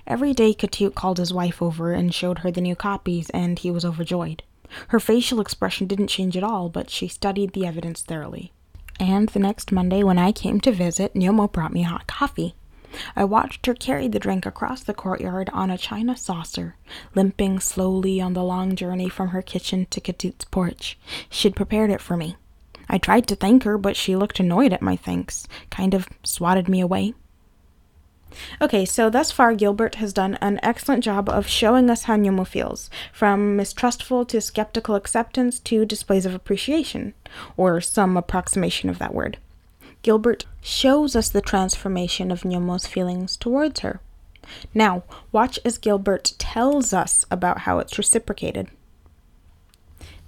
Every 0.08 0.34
day, 0.34 0.54
Ketut 0.54 0.96
called 0.96 1.18
his 1.18 1.34
wife 1.34 1.62
over 1.62 1.94
and 1.94 2.14
showed 2.14 2.40
her 2.40 2.52
the 2.52 2.62
new 2.62 2.76
copies, 2.76 3.30
and 3.32 3.60
he 3.60 3.72
was 3.72 3.86
overjoyed. 3.86 4.44
Her 4.90 5.00
facial 5.00 5.40
expression 5.40 5.88
didn't 5.88 6.08
change 6.08 6.36
at 6.36 6.44
all, 6.44 6.70
but 6.70 6.90
she 6.90 7.08
studied 7.08 7.54
the 7.54 7.66
evidence 7.66 8.02
thoroughly. 8.02 8.52
And 9.00 9.30
the 9.30 9.40
next 9.40 9.72
Monday, 9.72 10.04
when 10.04 10.18
I 10.18 10.32
came 10.32 10.60
to 10.62 10.72
visit, 10.72 11.14
Nyomo 11.14 11.52
brought 11.52 11.74
me 11.74 11.84
hot 11.84 12.08
coffee. 12.08 12.56
I 13.16 13.24
watched 13.24 13.66
her 13.66 13.74
carry 13.74 14.08
the 14.08 14.20
drink 14.20 14.46
across 14.46 14.84
the 14.84 14.94
courtyard 14.94 15.50
on 15.54 15.70
a 15.70 15.78
china 15.78 16.16
saucer, 16.16 16.76
limping 17.16 17.60
slowly 17.60 18.20
on 18.22 18.34
the 18.34 18.44
long 18.44 18.76
journey 18.76 19.10
from 19.10 19.30
her 19.30 19.42
kitchen 19.42 19.88
to 19.92 20.02
Ketut's 20.02 20.46
porch. 20.46 20.98
She'd 21.30 21.56
prepared 21.56 21.90
it 21.90 22.02
for 22.02 22.18
me. 22.18 22.36
I 22.90 22.98
tried 22.98 23.28
to 23.28 23.36
thank 23.36 23.64
her, 23.64 23.78
but 23.78 23.96
she 23.96 24.16
looked 24.16 24.40
annoyed 24.40 24.74
at 24.74 24.82
my 24.82 24.96
thanks, 24.96 25.48
kind 25.70 25.94
of 25.94 26.08
swatted 26.24 26.68
me 26.68 26.82
away. 26.82 27.14
Okay, 28.62 28.86
so 28.86 29.10
thus 29.10 29.32
far, 29.32 29.54
Gilbert 29.54 29.96
has 29.96 30.14
done 30.14 30.36
an 30.42 30.60
excellent 30.64 31.04
job 31.04 31.30
of 31.30 31.48
showing 31.48 31.90
us 31.90 32.04
how 32.04 32.16
Nyomo 32.16 32.48
feels, 32.48 32.90
from 33.12 33.56
mistrustful 33.56 34.26
to 34.26 34.42
skeptical 34.42 34.96
acceptance 34.96 35.60
to 35.62 35.86
displays 35.86 36.26
of 36.26 36.34
appreciation, 36.34 37.14
or 37.58 37.80
some 37.80 38.18
approximation 38.18 38.90
of 38.90 39.00
that 39.00 39.14
word. 39.14 39.38
Gilbert 40.04 40.46
shows 40.62 41.16
us 41.16 41.30
the 41.30 41.42
transformation 41.42 42.30
of 42.30 42.42
Nyomo's 42.42 42.86
feelings 42.86 43.36
towards 43.36 43.80
her. 43.80 44.02
Now, 44.74 45.04
watch 45.32 45.58
as 45.64 45.78
Gilbert 45.78 46.34
tells 46.38 46.94
us 46.94 47.26
about 47.32 47.60
how 47.60 47.80
it's 47.80 47.98
reciprocated. 47.98 48.68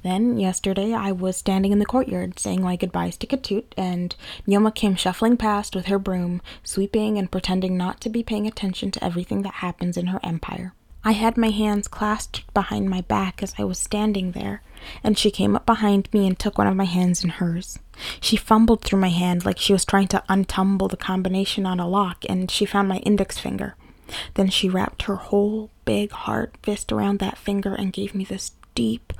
Then, 0.01 0.37
yesterday, 0.37 0.93
I 0.93 1.11
was 1.11 1.35
standing 1.35 1.71
in 1.71 1.79
the 1.79 1.85
courtyard 1.85 2.39
saying 2.39 2.61
my 2.61 2.75
goodbyes 2.75 3.17
to 3.17 3.27
Ketut, 3.27 3.65
and 3.75 4.15
Nyoma 4.47 4.73
came 4.73 4.95
shuffling 4.95 5.35
past 5.35 5.75
with 5.75 5.87
her 5.87 5.99
broom, 5.99 6.41
sweeping 6.63 7.17
and 7.17 7.31
pretending 7.31 7.75
not 7.75 7.99
to 8.01 8.09
be 8.09 8.23
paying 8.23 8.47
attention 8.47 8.91
to 8.91 9.03
everything 9.03 9.41
that 9.41 9.55
happens 9.55 9.97
in 9.97 10.07
her 10.07 10.19
empire. 10.23 10.73
I 11.07 11.11
had 11.11 11.37
my 11.37 11.51
hands 11.51 11.87
clasped 11.87 12.51
behind 12.55 12.89
my 12.89 13.01
back 13.01 13.43
as 13.43 13.53
I 13.59 13.63
was 13.63 13.77
standing 13.77 14.31
there, 14.31 14.63
and 15.03 15.15
she 15.15 15.29
came 15.29 15.55
up 15.55 15.63
behind 15.63 16.11
me 16.11 16.25
and 16.25 16.37
took 16.37 16.57
one 16.57 16.65
of 16.65 16.75
my 16.75 16.85
hands 16.85 17.23
in 17.23 17.29
hers. 17.29 17.77
She 18.19 18.35
fumbled 18.35 18.81
through 18.81 18.99
my 18.99 19.09
hand 19.09 19.45
like 19.45 19.59
she 19.59 19.71
was 19.71 19.85
trying 19.85 20.07
to 20.09 20.23
untumble 20.27 20.89
the 20.89 20.97
combination 20.97 21.67
on 21.67 21.79
a 21.79 21.87
lock, 21.87 22.25
and 22.27 22.49
she 22.49 22.65
found 22.65 22.87
my 22.87 22.97
index 22.97 23.37
finger. 23.37 23.75
Then 24.33 24.49
she 24.49 24.67
wrapped 24.67 25.03
her 25.03 25.17
whole 25.17 25.69
big 25.85 26.11
hard 26.11 26.57
fist 26.63 26.91
around 26.91 27.19
that 27.19 27.37
finger 27.37 27.75
and 27.75 27.93
gave 27.93 28.15
me 28.15 28.25
this 28.25 28.53
deep, 28.73 29.13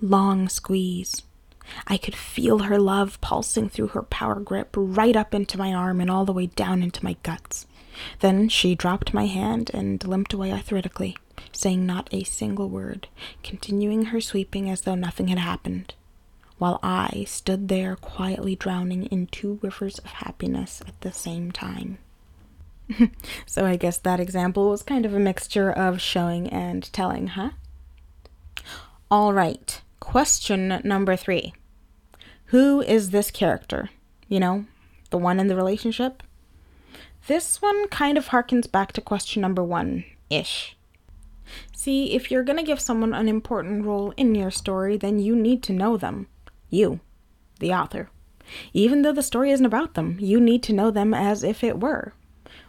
long 0.00 0.48
squeeze. 0.48 1.22
I 1.88 1.96
could 1.96 2.14
feel 2.14 2.60
her 2.60 2.78
love 2.78 3.20
pulsing 3.20 3.68
through 3.68 3.88
her 3.88 4.02
power 4.02 4.38
grip 4.38 4.70
right 4.76 5.16
up 5.16 5.34
into 5.34 5.58
my 5.58 5.72
arm 5.74 6.00
and 6.00 6.08
all 6.10 6.24
the 6.24 6.32
way 6.32 6.46
down 6.46 6.84
into 6.84 7.04
my 7.04 7.16
guts. 7.24 7.66
Then 8.20 8.48
she 8.48 8.76
dropped 8.76 9.12
my 9.12 9.26
hand 9.26 9.70
and 9.74 10.02
limped 10.06 10.32
away 10.32 10.52
arthritically, 10.52 11.16
saying 11.50 11.84
not 11.84 12.08
a 12.12 12.24
single 12.24 12.68
word, 12.68 13.08
continuing 13.42 14.06
her 14.06 14.20
sweeping 14.20 14.70
as 14.70 14.82
though 14.82 14.94
nothing 14.94 15.28
had 15.28 15.38
happened, 15.38 15.94
while 16.58 16.78
I 16.82 17.24
stood 17.26 17.68
there 17.68 17.96
quietly 17.96 18.54
drowning 18.54 19.06
in 19.06 19.26
two 19.26 19.58
rivers 19.62 19.98
of 19.98 20.12
happiness 20.12 20.82
at 20.86 21.00
the 21.00 21.12
same 21.12 21.50
time. 21.50 21.98
so 23.46 23.64
I 23.66 23.76
guess 23.76 23.98
that 23.98 24.20
example 24.20 24.70
was 24.70 24.82
kind 24.82 25.06
of 25.06 25.14
a 25.14 25.18
mixture 25.18 25.70
of 25.70 26.00
showing 26.00 26.48
and 26.48 26.92
telling, 26.92 27.28
huh? 27.28 27.50
All 29.10 29.32
right, 29.32 29.80
question 30.00 30.80
number 30.84 31.16
three 31.16 31.52
Who 32.46 32.80
is 32.82 33.10
this 33.10 33.30
character? 33.30 33.90
You 34.28 34.40
know, 34.40 34.66
the 35.10 35.18
one 35.18 35.38
in 35.38 35.48
the 35.48 35.56
relationship? 35.56 36.22
This 37.26 37.62
one 37.62 37.88
kind 37.88 38.18
of 38.18 38.28
harkens 38.28 38.70
back 38.70 38.92
to 38.92 39.00
question 39.00 39.42
number 39.42 39.62
one 39.62 40.04
ish. 40.28 40.76
See, 41.74 42.14
if 42.14 42.30
you're 42.30 42.44
gonna 42.44 42.62
give 42.62 42.80
someone 42.80 43.14
an 43.14 43.28
important 43.28 43.84
role 43.84 44.12
in 44.16 44.34
your 44.34 44.50
story, 44.50 44.96
then 44.96 45.18
you 45.18 45.34
need 45.34 45.62
to 45.64 45.72
know 45.72 45.96
them. 45.96 46.26
You, 46.70 47.00
the 47.60 47.72
author. 47.72 48.10
Even 48.72 49.02
though 49.02 49.12
the 49.12 49.22
story 49.22 49.50
isn't 49.50 49.66
about 49.66 49.94
them, 49.94 50.16
you 50.20 50.40
need 50.40 50.62
to 50.64 50.72
know 50.72 50.90
them 50.90 51.14
as 51.14 51.44
if 51.44 51.62
it 51.62 51.80
were. 51.80 52.14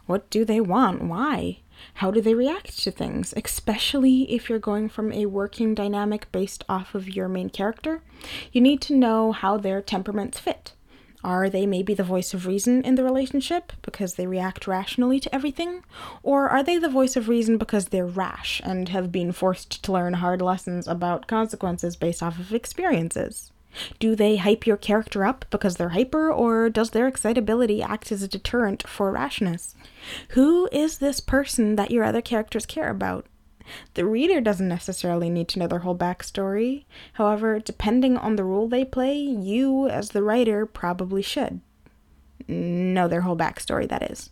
What 0.06 0.30
do 0.30 0.46
they 0.46 0.60
want? 0.60 1.04
Why? 1.04 1.60
How 1.96 2.12
do 2.12 2.22
they 2.22 2.34
react 2.34 2.80
to 2.84 2.92
things? 2.92 3.34
Especially 3.36 4.32
if 4.32 4.50
you're 4.50 4.60
going 4.60 4.90
from 4.90 5.12
a 5.12 5.26
working 5.26 5.74
dynamic 5.74 6.32
based 6.32 6.64
off 6.70 6.96
of 6.96 7.10
your 7.10 7.28
main 7.28 7.50
character, 7.50 8.02
you 8.52 8.62
need 8.62 8.82
to 8.82 8.96
know 8.96 9.32
how 9.32 9.58
their 9.58 9.82
temperaments 9.82 10.40
fit. 10.40 10.74
Are 11.24 11.50
they 11.50 11.66
maybe 11.66 11.94
the 11.94 12.04
voice 12.04 12.34
of 12.34 12.46
reason 12.46 12.84
in 12.84 12.96
the 12.96 13.04
relationship 13.04 13.72
because 13.82 14.16
they 14.16 14.28
react 14.28 14.68
rationally 14.68 15.20
to 15.22 15.34
everything? 15.34 15.84
Or 16.22 16.50
are 16.50 16.64
they 16.64 16.78
the 16.78 16.90
voice 16.90 17.16
of 17.16 17.30
reason 17.30 17.58
because 17.58 17.88
they're 17.88 18.06
rash 18.06 18.62
and 18.64 18.90
have 18.90 19.12
been 19.12 19.32
forced 19.32 19.84
to 19.84 19.92
learn 19.92 20.16
hard 20.16 20.42
lessons 20.42 20.88
about 20.88 21.28
consequences 21.28 21.96
based 21.96 22.22
off 22.22 22.40
of 22.40 22.54
experiences? 22.54 23.52
Do 24.00 24.16
they 24.16 24.38
hype 24.38 24.68
your 24.68 24.78
character 24.78 25.26
up 25.26 25.46
because 25.50 25.78
they're 25.78 25.90
hyper, 25.90 26.32
or 26.32 26.70
does 26.70 26.92
their 26.92 27.08
excitability 27.08 27.82
act 27.82 28.12
as 28.12 28.22
a 28.22 28.28
deterrent 28.28 28.88
for 28.88 29.12
rashness? 29.12 29.76
Who 30.30 30.70
is 30.72 31.00
this 31.00 31.20
person 31.20 31.76
that 31.76 31.90
your 31.90 32.04
other 32.04 32.22
characters 32.22 32.66
care 32.66 32.90
about? 32.90 33.26
The 33.94 34.06
reader 34.06 34.42
doesn't 34.42 34.68
necessarily 34.68 35.30
need 35.30 35.48
to 35.50 35.60
know 35.60 35.68
their 35.68 35.80
whole 35.80 35.98
backstory. 35.98 36.86
However, 37.14 37.60
depending 37.60 38.18
on 38.18 38.36
the 38.36 38.44
role 38.44 38.68
they 38.68 38.86
play, 38.86 39.16
you, 39.16 39.88
as 39.88 40.10
the 40.10 40.24
writer, 40.24 40.66
probably 40.66 41.22
should. 41.22 41.62
Know 42.48 43.08
their 43.08 43.22
whole 43.22 43.38
backstory, 43.38 43.88
that 43.90 44.12
is. 44.12 44.30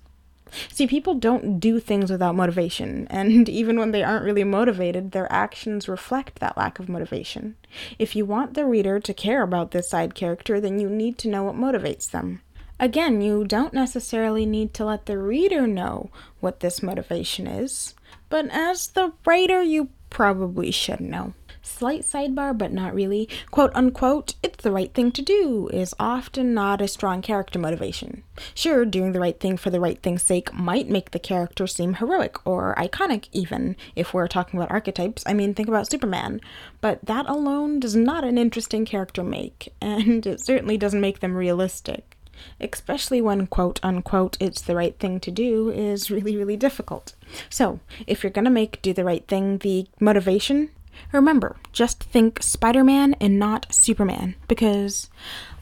See, 0.70 0.86
people 0.86 1.14
don't 1.16 1.60
do 1.60 1.80
things 1.80 2.12
without 2.12 2.36
motivation, 2.36 3.08
and 3.10 3.48
even 3.48 3.80
when 3.80 3.92
they 3.92 4.04
aren't 4.04 4.26
really 4.26 4.44
motivated, 4.44 5.12
their 5.12 5.32
actions 5.32 5.88
reflect 5.88 6.40
that 6.40 6.58
lack 6.58 6.80
of 6.80 6.90
motivation. 6.90 7.56
If 7.98 8.16
you 8.16 8.26
want 8.26 8.54
the 8.54 8.66
reader 8.66 9.00
to 9.00 9.14
care 9.14 9.44
about 9.44 9.72
this 9.72 9.90
side 9.90 10.16
character, 10.16 10.60
then 10.60 10.80
you 10.80 10.90
need 10.90 11.18
to 11.20 11.30
know 11.30 11.44
what 11.44 11.56
motivates 11.56 12.10
them. 12.10 12.42
Again, 12.80 13.22
you 13.22 13.46
don't 13.46 13.74
necessarily 13.74 14.46
need 14.46 14.74
to 14.74 14.86
let 14.86 15.06
the 15.06 15.18
reader 15.18 15.68
know 15.68 16.10
what 16.40 16.62
this 16.62 16.82
motivation 16.82 17.46
is, 17.46 17.94
but 18.32 18.48
as 18.50 18.88
the 18.88 19.12
writer, 19.26 19.62
you 19.62 19.90
probably 20.10 20.72
should 20.72 21.02
know. 21.02 21.34
Slight 21.62 22.02
sidebar, 22.02 22.58
but 22.58 22.72
not 22.72 22.96
really. 22.96 23.28
Quote 23.52 23.72
unquote, 23.76 24.36
it's 24.42 24.64
the 24.64 24.72
right 24.72 24.92
thing 24.94 25.12
to 25.12 25.22
do 25.22 25.70
is 25.74 25.94
often 26.00 26.54
not 26.54 26.82
a 26.82 26.88
strong 26.88 27.22
character 27.22 27.60
motivation. 27.60 28.24
Sure, 28.56 28.86
doing 28.86 29.12
the 29.12 29.20
right 29.20 29.40
thing 29.40 29.58
for 29.58 29.70
the 29.70 29.80
right 29.80 30.02
thing's 30.02 30.24
sake 30.24 30.54
might 30.54 30.90
make 30.90 31.12
the 31.12 31.20
character 31.20 31.68
seem 31.68 31.96
heroic 31.96 32.38
or 32.48 32.74
iconic, 32.78 33.28
even 33.34 33.76
if 33.96 34.14
we're 34.14 34.28
talking 34.28 34.58
about 34.58 34.72
archetypes. 34.72 35.24
I 35.28 35.34
mean, 35.34 35.54
think 35.54 35.68
about 35.68 35.92
Superman. 35.92 36.40
But 36.80 37.06
that 37.06 37.28
alone 37.28 37.80
does 37.80 37.96
not 37.96 38.24
an 38.24 38.38
interesting 38.38 38.86
character 38.86 39.24
make, 39.24 39.74
and 39.82 40.26
it 40.26 40.40
certainly 40.40 40.78
doesn't 40.78 41.02
make 41.02 41.20
them 41.20 41.36
realistic 41.36 42.18
especially 42.60 43.22
when 43.22 43.48
quote 43.48 43.80
unquote 43.84 44.38
it's 44.40 44.62
the 44.62 44.76
right 44.76 44.98
thing 44.98 45.20
to 45.20 45.32
do, 45.32 45.70
is 45.70 46.10
really, 46.10 46.36
really 46.36 46.58
difficult. 46.58 47.14
So, 47.50 47.80
if 48.08 48.24
you're 48.24 48.32
gonna 48.32 48.50
make 48.50 48.82
do 48.82 48.94
the 48.94 49.06
right 49.06 49.28
thing 49.28 49.60
the 49.60 49.88
motivation, 50.00 50.70
Remember, 51.12 51.58
just 51.72 52.04
think 52.04 52.42
Spider 52.42 52.84
Man 52.84 53.16
and 53.20 53.40
not 53.40 53.74
Superman, 53.74 54.36
because 54.48 55.10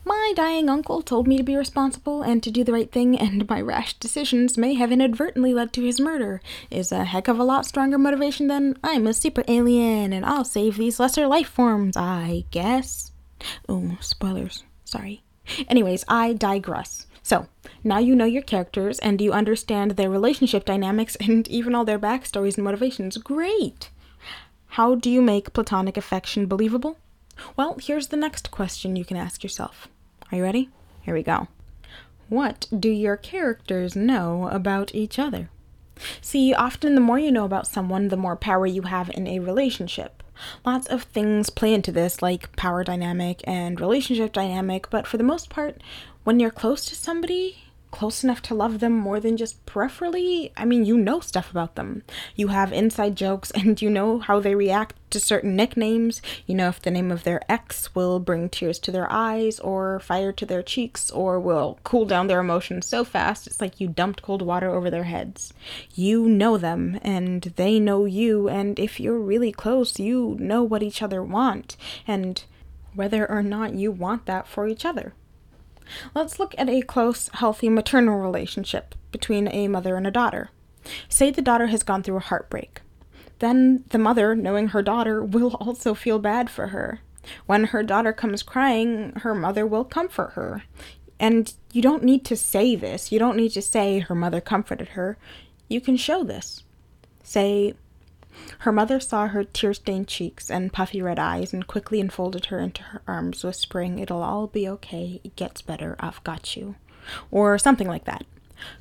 my 0.05 0.33
dying 0.35 0.69
uncle 0.69 1.01
told 1.01 1.27
me 1.27 1.37
to 1.37 1.43
be 1.43 1.55
responsible 1.55 2.21
and 2.21 2.41
to 2.43 2.51
do 2.51 2.63
the 2.63 2.73
right 2.73 2.91
thing, 2.91 3.17
and 3.17 3.47
my 3.47 3.61
rash 3.61 3.93
decisions 3.95 4.57
may 4.57 4.73
have 4.73 4.91
inadvertently 4.91 5.53
led 5.53 5.73
to 5.73 5.83
his 5.83 5.99
murder, 5.99 6.41
is 6.69 6.91
a 6.91 7.05
heck 7.05 7.27
of 7.27 7.39
a 7.39 7.43
lot 7.43 7.65
stronger 7.65 7.97
motivation 7.97 8.47
than 8.47 8.77
I'm 8.83 9.07
a 9.07 9.13
super 9.13 9.43
alien 9.47 10.13
and 10.13 10.25
I'll 10.25 10.45
save 10.45 10.77
these 10.77 10.99
lesser 10.99 11.27
life 11.27 11.49
forms, 11.49 11.95
I 11.95 12.45
guess. 12.51 13.11
Oh, 13.67 13.97
spoilers. 14.01 14.63
Sorry. 14.83 15.23
Anyways, 15.67 16.03
I 16.07 16.33
digress. 16.33 17.07
So, 17.23 17.47
now 17.83 17.99
you 17.99 18.15
know 18.15 18.25
your 18.25 18.41
characters 18.41 18.99
and 18.99 19.21
you 19.21 19.31
understand 19.31 19.91
their 19.91 20.09
relationship 20.09 20.65
dynamics 20.65 21.15
and 21.19 21.47
even 21.47 21.75
all 21.75 21.85
their 21.85 21.99
backstories 21.99 22.55
and 22.55 22.63
motivations. 22.63 23.17
Great! 23.17 23.89
How 24.73 24.95
do 24.95 25.09
you 25.09 25.21
make 25.21 25.53
platonic 25.53 25.97
affection 25.97 26.45
believable? 26.45 26.97
Well, 27.55 27.77
here's 27.81 28.07
the 28.07 28.17
next 28.17 28.51
question 28.51 28.95
you 28.95 29.05
can 29.05 29.17
ask 29.17 29.43
yourself. 29.43 29.87
Are 30.31 30.37
you 30.37 30.43
ready? 30.43 30.69
Here 31.01 31.13
we 31.13 31.23
go. 31.23 31.47
What 32.27 32.67
do 32.77 32.89
your 32.89 33.17
characters 33.17 33.95
know 33.95 34.47
about 34.49 34.93
each 34.93 35.17
other? 35.17 35.49
See, 36.21 36.53
often 36.53 36.95
the 36.95 37.01
more 37.01 37.17
you 37.17 37.31
know 37.31 37.45
about 37.45 37.67
someone, 37.67 38.09
the 38.09 38.17
more 38.17 38.35
power 38.35 38.65
you 38.67 38.83
have 38.83 39.09
in 39.09 39.27
a 39.27 39.39
relationship. 39.39 40.21
Lots 40.65 40.87
of 40.87 41.03
things 41.03 41.49
play 41.49 41.73
into 41.73 41.91
this, 41.91 42.21
like 42.21 42.55
power 42.55 42.83
dynamic 42.83 43.41
and 43.45 43.79
relationship 43.79 44.33
dynamic, 44.33 44.89
but 44.89 45.07
for 45.07 45.17
the 45.17 45.23
most 45.23 45.49
part, 45.49 45.81
when 46.23 46.39
you're 46.39 46.51
close 46.51 46.85
to 46.85 46.95
somebody, 46.95 47.63
close 47.91 48.23
enough 48.23 48.41
to 48.43 48.53
love 48.53 48.79
them 48.79 48.93
more 48.93 49.19
than 49.19 49.37
just 49.37 49.65
peripherally, 49.65 50.51
I 50.55 50.65
mean, 50.65 50.85
you 50.85 50.97
know 50.97 51.19
stuff 51.19 51.51
about 51.51 51.75
them. 51.75 52.03
You 52.35 52.49
have 52.49 52.71
inside 52.71 53.15
jokes 53.15 53.51
and 53.55 53.81
you 53.81 53.89
know 53.89 54.19
how 54.19 54.39
they 54.39 54.55
react 54.55 54.95
to 55.11 55.19
certain 55.19 55.55
nicknames. 55.55 56.21
You 56.45 56.55
know 56.55 56.69
if 56.69 56.81
the 56.81 56.91
name 56.91 57.11
of 57.11 57.23
their 57.23 57.41
ex 57.49 57.95
will 57.95 58.19
bring 58.19 58.49
tears 58.49 58.79
to 58.79 58.91
their 58.91 59.11
eyes 59.11 59.59
or 59.59 59.99
fire 59.99 60.31
to 60.33 60.45
their 60.45 60.63
cheeks 60.63 61.09
or 61.11 61.39
will 61.39 61.79
cool 61.83 62.05
down 62.05 62.27
their 62.27 62.39
emotions 62.39 62.85
so 62.85 63.03
fast 63.03 63.47
it's 63.47 63.61
like 63.61 63.79
you 63.79 63.87
dumped 63.87 64.21
cold 64.21 64.41
water 64.41 64.69
over 64.69 64.89
their 64.89 65.05
heads. 65.05 65.53
You 65.93 66.27
know 66.27 66.57
them 66.57 66.99
and 67.01 67.41
they 67.55 67.79
know 67.79 68.05
you, 68.05 68.47
and 68.47 68.79
if 68.79 68.99
you're 68.99 69.19
really 69.19 69.51
close, 69.51 69.99
you 69.99 70.37
know 70.39 70.63
what 70.63 70.83
each 70.83 71.01
other 71.01 71.23
want 71.23 71.75
and 72.07 72.43
whether 72.93 73.29
or 73.29 73.43
not 73.43 73.73
you 73.73 73.91
want 73.91 74.25
that 74.25 74.47
for 74.47 74.67
each 74.67 74.85
other. 74.85 75.13
Let's 76.13 76.39
look 76.39 76.55
at 76.57 76.69
a 76.69 76.81
close, 76.81 77.29
healthy 77.33 77.69
maternal 77.69 78.19
relationship 78.19 78.95
between 79.11 79.47
a 79.47 79.67
mother 79.67 79.95
and 79.95 80.07
a 80.07 80.11
daughter. 80.11 80.49
Say 81.07 81.31
the 81.31 81.41
daughter 81.41 81.67
has 81.67 81.83
gone 81.83 82.03
through 82.03 82.17
a 82.17 82.21
heartbreak. 82.21 82.81
Then 83.39 83.83
the 83.89 83.97
mother, 83.97 84.35
knowing 84.35 84.69
her 84.69 84.81
daughter, 84.81 85.23
will 85.23 85.55
also 85.55 85.93
feel 85.93 86.19
bad 86.19 86.49
for 86.49 86.67
her. 86.67 87.01
When 87.45 87.65
her 87.65 87.83
daughter 87.83 88.13
comes 88.13 88.43
crying, 88.43 89.13
her 89.17 89.35
mother 89.35 89.65
will 89.65 89.83
comfort 89.83 90.31
her. 90.33 90.63
And 91.19 91.53
you 91.73 91.81
don't 91.81 92.03
need 92.03 92.23
to 92.25 92.35
say 92.35 92.75
this. 92.75 93.11
You 93.11 93.19
don't 93.19 93.35
need 93.35 93.49
to 93.49 93.61
say 93.61 93.99
her 93.99 94.15
mother 94.15 94.39
comforted 94.39 94.89
her. 94.89 95.17
You 95.67 95.81
can 95.81 95.97
show 95.97 96.23
this. 96.23 96.63
Say, 97.23 97.73
her 98.59 98.71
mother 98.71 98.99
saw 98.99 99.27
her 99.27 99.43
tear 99.43 99.73
stained 99.73 100.07
cheeks 100.07 100.49
and 100.51 100.73
puffy 100.73 101.01
red 101.01 101.19
eyes 101.19 101.53
and 101.53 101.65
quickly 101.67 101.99
enfolded 101.99 102.45
her 102.45 102.59
into 102.59 102.83
her 102.83 103.01
arms, 103.07 103.43
whispering, 103.43 103.99
It'll 103.99 104.21
all 104.21 104.47
be 104.47 104.67
okay. 104.67 105.21
It 105.23 105.35
gets 105.35 105.61
better. 105.61 105.95
I've 105.99 106.23
got 106.23 106.55
you. 106.55 106.75
or 107.31 107.57
something 107.57 107.87
like 107.87 108.05
that. 108.05 108.25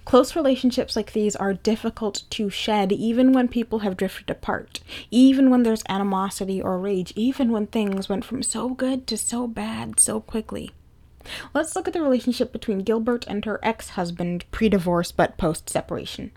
Close 0.04 0.34
relationships 0.34 0.96
like 0.96 1.12
these 1.12 1.36
are 1.36 1.54
difficult 1.54 2.24
to 2.30 2.50
shed 2.50 2.90
even 2.90 3.32
when 3.32 3.46
people 3.48 3.80
have 3.80 3.96
drifted 3.96 4.28
apart, 4.28 4.80
even 5.10 5.50
when 5.50 5.62
there's 5.62 5.84
animosity 5.88 6.60
or 6.60 6.78
rage, 6.78 7.12
even 7.14 7.52
when 7.52 7.66
things 7.66 8.08
went 8.08 8.24
from 8.24 8.42
so 8.42 8.70
good 8.70 9.06
to 9.06 9.16
so 9.16 9.46
bad 9.46 10.00
so 10.00 10.20
quickly. 10.20 10.72
Let's 11.54 11.76
look 11.76 11.86
at 11.86 11.94
the 11.94 12.02
relationship 12.02 12.52
between 12.52 12.78
Gilbert 12.80 13.24
and 13.28 13.44
her 13.44 13.60
ex 13.62 13.90
husband, 13.90 14.44
pre 14.50 14.68
divorce 14.68 15.12
but 15.12 15.36
post 15.36 15.68
separation. 15.68 16.32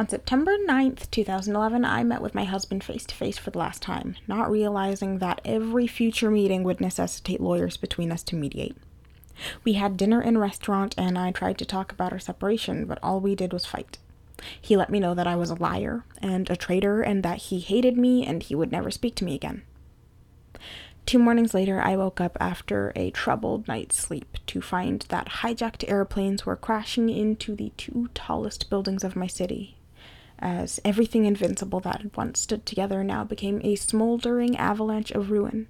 On 0.00 0.08
September 0.08 0.56
9th, 0.64 1.10
2011, 1.10 1.84
I 1.84 2.04
met 2.04 2.22
with 2.22 2.32
my 2.32 2.44
husband 2.44 2.84
face 2.84 3.04
to 3.06 3.14
face 3.16 3.36
for 3.36 3.50
the 3.50 3.58
last 3.58 3.82
time, 3.82 4.14
not 4.28 4.48
realizing 4.48 5.18
that 5.18 5.40
every 5.44 5.88
future 5.88 6.30
meeting 6.30 6.62
would 6.62 6.80
necessitate 6.80 7.40
lawyers 7.40 7.76
between 7.76 8.12
us 8.12 8.22
to 8.24 8.36
mediate. 8.36 8.76
We 9.64 9.72
had 9.72 9.96
dinner 9.96 10.22
in 10.22 10.36
a 10.36 10.38
restaurant 10.38 10.94
and 10.96 11.18
I 11.18 11.32
tried 11.32 11.58
to 11.58 11.64
talk 11.64 11.90
about 11.90 12.12
our 12.12 12.20
separation, 12.20 12.84
but 12.84 13.00
all 13.02 13.18
we 13.18 13.34
did 13.34 13.52
was 13.52 13.66
fight. 13.66 13.98
He 14.60 14.76
let 14.76 14.88
me 14.88 15.00
know 15.00 15.14
that 15.14 15.26
I 15.26 15.34
was 15.34 15.50
a 15.50 15.56
liar 15.56 16.04
and 16.22 16.48
a 16.48 16.54
traitor 16.54 17.02
and 17.02 17.24
that 17.24 17.38
he 17.38 17.58
hated 17.58 17.96
me 17.96 18.24
and 18.24 18.40
he 18.40 18.54
would 18.54 18.70
never 18.70 18.92
speak 18.92 19.16
to 19.16 19.24
me 19.24 19.34
again. 19.34 19.62
Two 21.06 21.18
mornings 21.18 21.54
later, 21.54 21.80
I 21.80 21.96
woke 21.96 22.20
up 22.20 22.36
after 22.38 22.92
a 22.94 23.10
troubled 23.10 23.66
night's 23.66 23.96
sleep 23.96 24.38
to 24.46 24.60
find 24.60 25.04
that 25.08 25.28
hijacked 25.40 25.90
airplanes 25.90 26.46
were 26.46 26.54
crashing 26.54 27.08
into 27.08 27.56
the 27.56 27.72
two 27.76 28.10
tallest 28.14 28.70
buildings 28.70 29.02
of 29.02 29.16
my 29.16 29.26
city, 29.26 29.77
as 30.38 30.80
everything 30.84 31.24
invincible 31.24 31.80
that 31.80 32.02
had 32.02 32.16
once 32.16 32.40
stood 32.40 32.64
together 32.64 33.02
now 33.02 33.24
became 33.24 33.60
a 33.62 33.74
smoldering 33.74 34.56
avalanche 34.56 35.10
of 35.10 35.30
ruin. 35.30 35.68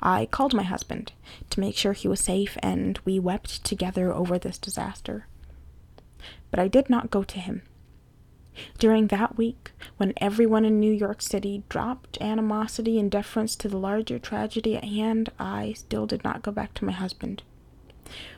I 0.00 0.26
called 0.26 0.54
my 0.54 0.62
husband 0.62 1.12
to 1.50 1.60
make 1.60 1.76
sure 1.76 1.92
he 1.92 2.08
was 2.08 2.20
safe, 2.20 2.56
and 2.62 2.98
we 3.04 3.18
wept 3.18 3.64
together 3.64 4.12
over 4.12 4.38
this 4.38 4.58
disaster. 4.58 5.26
But 6.50 6.60
I 6.60 6.68
did 6.68 6.90
not 6.90 7.10
go 7.10 7.22
to 7.22 7.38
him. 7.38 7.62
During 8.78 9.06
that 9.08 9.36
week, 9.36 9.70
when 9.96 10.12
everyone 10.16 10.64
in 10.64 10.80
New 10.80 10.92
York 10.92 11.22
City 11.22 11.62
dropped 11.68 12.20
animosity 12.20 12.98
in 12.98 13.08
deference 13.08 13.54
to 13.56 13.68
the 13.68 13.78
larger 13.78 14.18
tragedy 14.18 14.76
at 14.76 14.84
hand, 14.84 15.30
I 15.38 15.74
still 15.74 16.06
did 16.06 16.24
not 16.24 16.42
go 16.42 16.50
back 16.50 16.74
to 16.74 16.84
my 16.84 16.92
husband. 16.92 17.42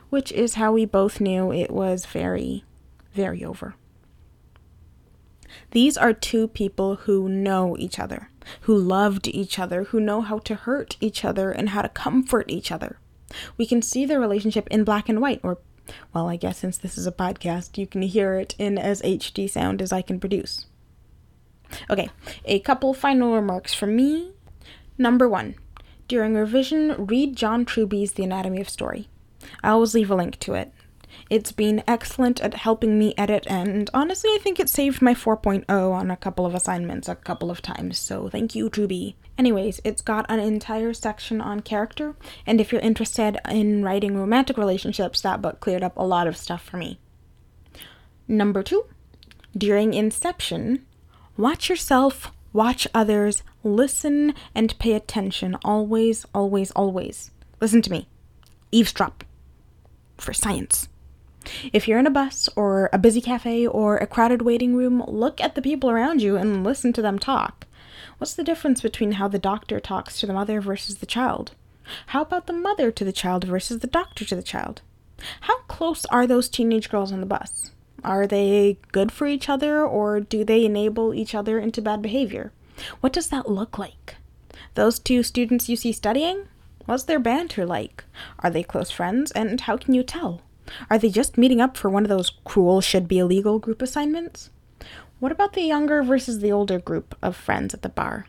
Which 0.09 0.31
is 0.31 0.55
how 0.55 0.73
we 0.73 0.85
both 0.85 1.19
knew 1.19 1.51
it 1.51 1.71
was 1.71 2.05
very, 2.05 2.63
very 3.13 3.43
over. 3.43 3.75
These 5.71 5.97
are 5.97 6.13
two 6.13 6.47
people 6.47 6.95
who 6.95 7.29
know 7.29 7.75
each 7.77 7.99
other, 7.99 8.29
who 8.61 8.77
loved 8.77 9.27
each 9.27 9.59
other, 9.59 9.85
who 9.85 9.99
know 9.99 10.21
how 10.21 10.39
to 10.39 10.55
hurt 10.55 10.97
each 10.99 11.23
other 11.23 11.51
and 11.51 11.69
how 11.69 11.81
to 11.81 11.89
comfort 11.89 12.49
each 12.49 12.71
other. 12.71 12.97
We 13.57 13.65
can 13.65 13.81
see 13.81 14.05
their 14.05 14.19
relationship 14.19 14.67
in 14.69 14.83
black 14.83 15.09
and 15.09 15.21
white, 15.21 15.39
or, 15.43 15.59
well, 16.13 16.27
I 16.27 16.35
guess 16.35 16.57
since 16.59 16.77
this 16.77 16.97
is 16.97 17.07
a 17.07 17.11
podcast, 17.11 17.77
you 17.77 17.87
can 17.87 18.01
hear 18.01 18.35
it 18.35 18.55
in 18.57 18.77
as 18.77 19.01
HD 19.01 19.49
sound 19.49 19.81
as 19.81 19.91
I 19.91 20.01
can 20.01 20.19
produce. 20.19 20.65
Okay, 21.89 22.09
a 22.45 22.59
couple 22.59 22.93
final 22.93 23.33
remarks 23.33 23.73
from 23.73 23.95
me. 23.95 24.33
Number 24.97 25.27
one, 25.29 25.55
during 26.07 26.35
revision, 26.35 27.05
read 27.05 27.35
John 27.37 27.63
Truby's 27.63 28.13
The 28.13 28.23
Anatomy 28.23 28.59
of 28.59 28.69
Story. 28.69 29.07
I 29.63 29.69
always 29.69 29.93
leave 29.93 30.11
a 30.11 30.15
link 30.15 30.37
to 30.39 30.53
it. 30.53 30.73
It's 31.31 31.53
been 31.53 31.81
excellent 31.87 32.41
at 32.41 32.55
helping 32.55 32.99
me 32.99 33.13
edit, 33.17 33.47
and 33.47 33.89
honestly, 33.93 34.29
I 34.31 34.39
think 34.41 34.59
it 34.59 34.67
saved 34.67 35.01
my 35.01 35.13
4.0 35.13 35.63
on 35.69 36.11
a 36.11 36.17
couple 36.17 36.45
of 36.45 36.53
assignments 36.53 37.07
a 37.07 37.15
couple 37.15 37.49
of 37.49 37.61
times, 37.61 37.97
so 37.97 38.27
thank 38.27 38.53
you, 38.53 38.69
Truby. 38.69 39.15
Anyways, 39.37 39.79
it's 39.85 40.01
got 40.01 40.25
an 40.27 40.41
entire 40.41 40.91
section 40.93 41.39
on 41.39 41.61
character, 41.61 42.17
and 42.45 42.59
if 42.59 42.73
you're 42.73 42.81
interested 42.81 43.37
in 43.49 43.81
writing 43.81 44.17
romantic 44.17 44.57
relationships, 44.57 45.21
that 45.21 45.41
book 45.41 45.61
cleared 45.61 45.83
up 45.83 45.95
a 45.95 46.03
lot 46.03 46.27
of 46.27 46.35
stuff 46.35 46.65
for 46.65 46.75
me. 46.75 46.99
Number 48.27 48.61
two, 48.61 48.83
during 49.57 49.93
Inception, 49.93 50.85
watch 51.37 51.69
yourself, 51.69 52.33
watch 52.51 52.89
others, 52.93 53.41
listen, 53.63 54.33
and 54.53 54.77
pay 54.79 54.91
attention. 54.91 55.55
Always, 55.63 56.25
always, 56.35 56.71
always. 56.71 57.31
Listen 57.61 57.81
to 57.83 57.91
me. 57.91 58.09
Eavesdrop. 58.73 59.23
For 60.17 60.33
science. 60.33 60.89
If 61.73 61.87
you're 61.87 61.99
in 61.99 62.07
a 62.07 62.11
bus 62.11 62.49
or 62.55 62.89
a 62.93 62.99
busy 62.99 63.21
cafe 63.21 63.65
or 63.65 63.97
a 63.97 64.07
crowded 64.07 64.41
waiting 64.41 64.75
room, 64.75 65.03
look 65.07 65.41
at 65.41 65.55
the 65.55 65.61
people 65.61 65.89
around 65.89 66.21
you 66.21 66.37
and 66.37 66.63
listen 66.63 66.93
to 66.93 67.01
them 67.01 67.17
talk. 67.17 67.65
What's 68.17 68.33
the 68.33 68.43
difference 68.43 68.81
between 68.81 69.13
how 69.13 69.27
the 69.27 69.39
doctor 69.39 69.79
talks 69.79 70.19
to 70.19 70.27
the 70.27 70.33
mother 70.33 70.61
versus 70.61 70.97
the 70.97 71.05
child? 71.05 71.53
How 72.07 72.21
about 72.21 72.47
the 72.47 72.53
mother 72.53 72.91
to 72.91 73.03
the 73.03 73.11
child 73.11 73.43
versus 73.45 73.79
the 73.79 73.87
doctor 73.87 74.23
to 74.25 74.35
the 74.35 74.43
child? 74.43 74.81
How 75.41 75.59
close 75.61 76.05
are 76.05 76.27
those 76.27 76.49
teenage 76.49 76.89
girls 76.89 77.11
on 77.11 77.19
the 77.19 77.25
bus? 77.25 77.71
Are 78.03 78.25
they 78.25 78.77
good 78.91 79.11
for 79.11 79.27
each 79.27 79.49
other 79.49 79.83
or 79.83 80.19
do 80.19 80.43
they 80.43 80.65
enable 80.65 81.13
each 81.13 81.35
other 81.35 81.59
into 81.59 81.81
bad 81.81 82.01
behavior? 82.01 82.51
What 82.99 83.13
does 83.13 83.29
that 83.29 83.49
look 83.49 83.77
like? 83.77 84.15
Those 84.75 84.99
two 84.99 85.23
students 85.23 85.69
you 85.69 85.75
see 85.75 85.91
studying? 85.91 86.47
What's 86.85 87.03
their 87.03 87.19
banter 87.19 87.65
like? 87.65 88.03
Are 88.39 88.49
they 88.49 88.63
close 88.63 88.89
friends 88.89 89.31
and 89.31 89.61
how 89.61 89.77
can 89.77 89.93
you 89.93 90.03
tell? 90.03 90.41
Are 90.89 90.97
they 90.97 91.09
just 91.09 91.37
meeting 91.37 91.61
up 91.61 91.77
for 91.77 91.89
one 91.89 92.03
of 92.03 92.09
those 92.09 92.31
cruel 92.43 92.81
should 92.81 93.07
be 93.07 93.19
illegal 93.19 93.59
group 93.59 93.81
assignments? 93.81 94.49
What 95.19 95.31
about 95.31 95.53
the 95.53 95.61
younger 95.61 96.01
versus 96.01 96.39
the 96.39 96.51
older 96.51 96.79
group 96.79 97.15
of 97.21 97.35
friends 97.35 97.73
at 97.73 97.81
the 97.81 97.89
bar? 97.89 98.25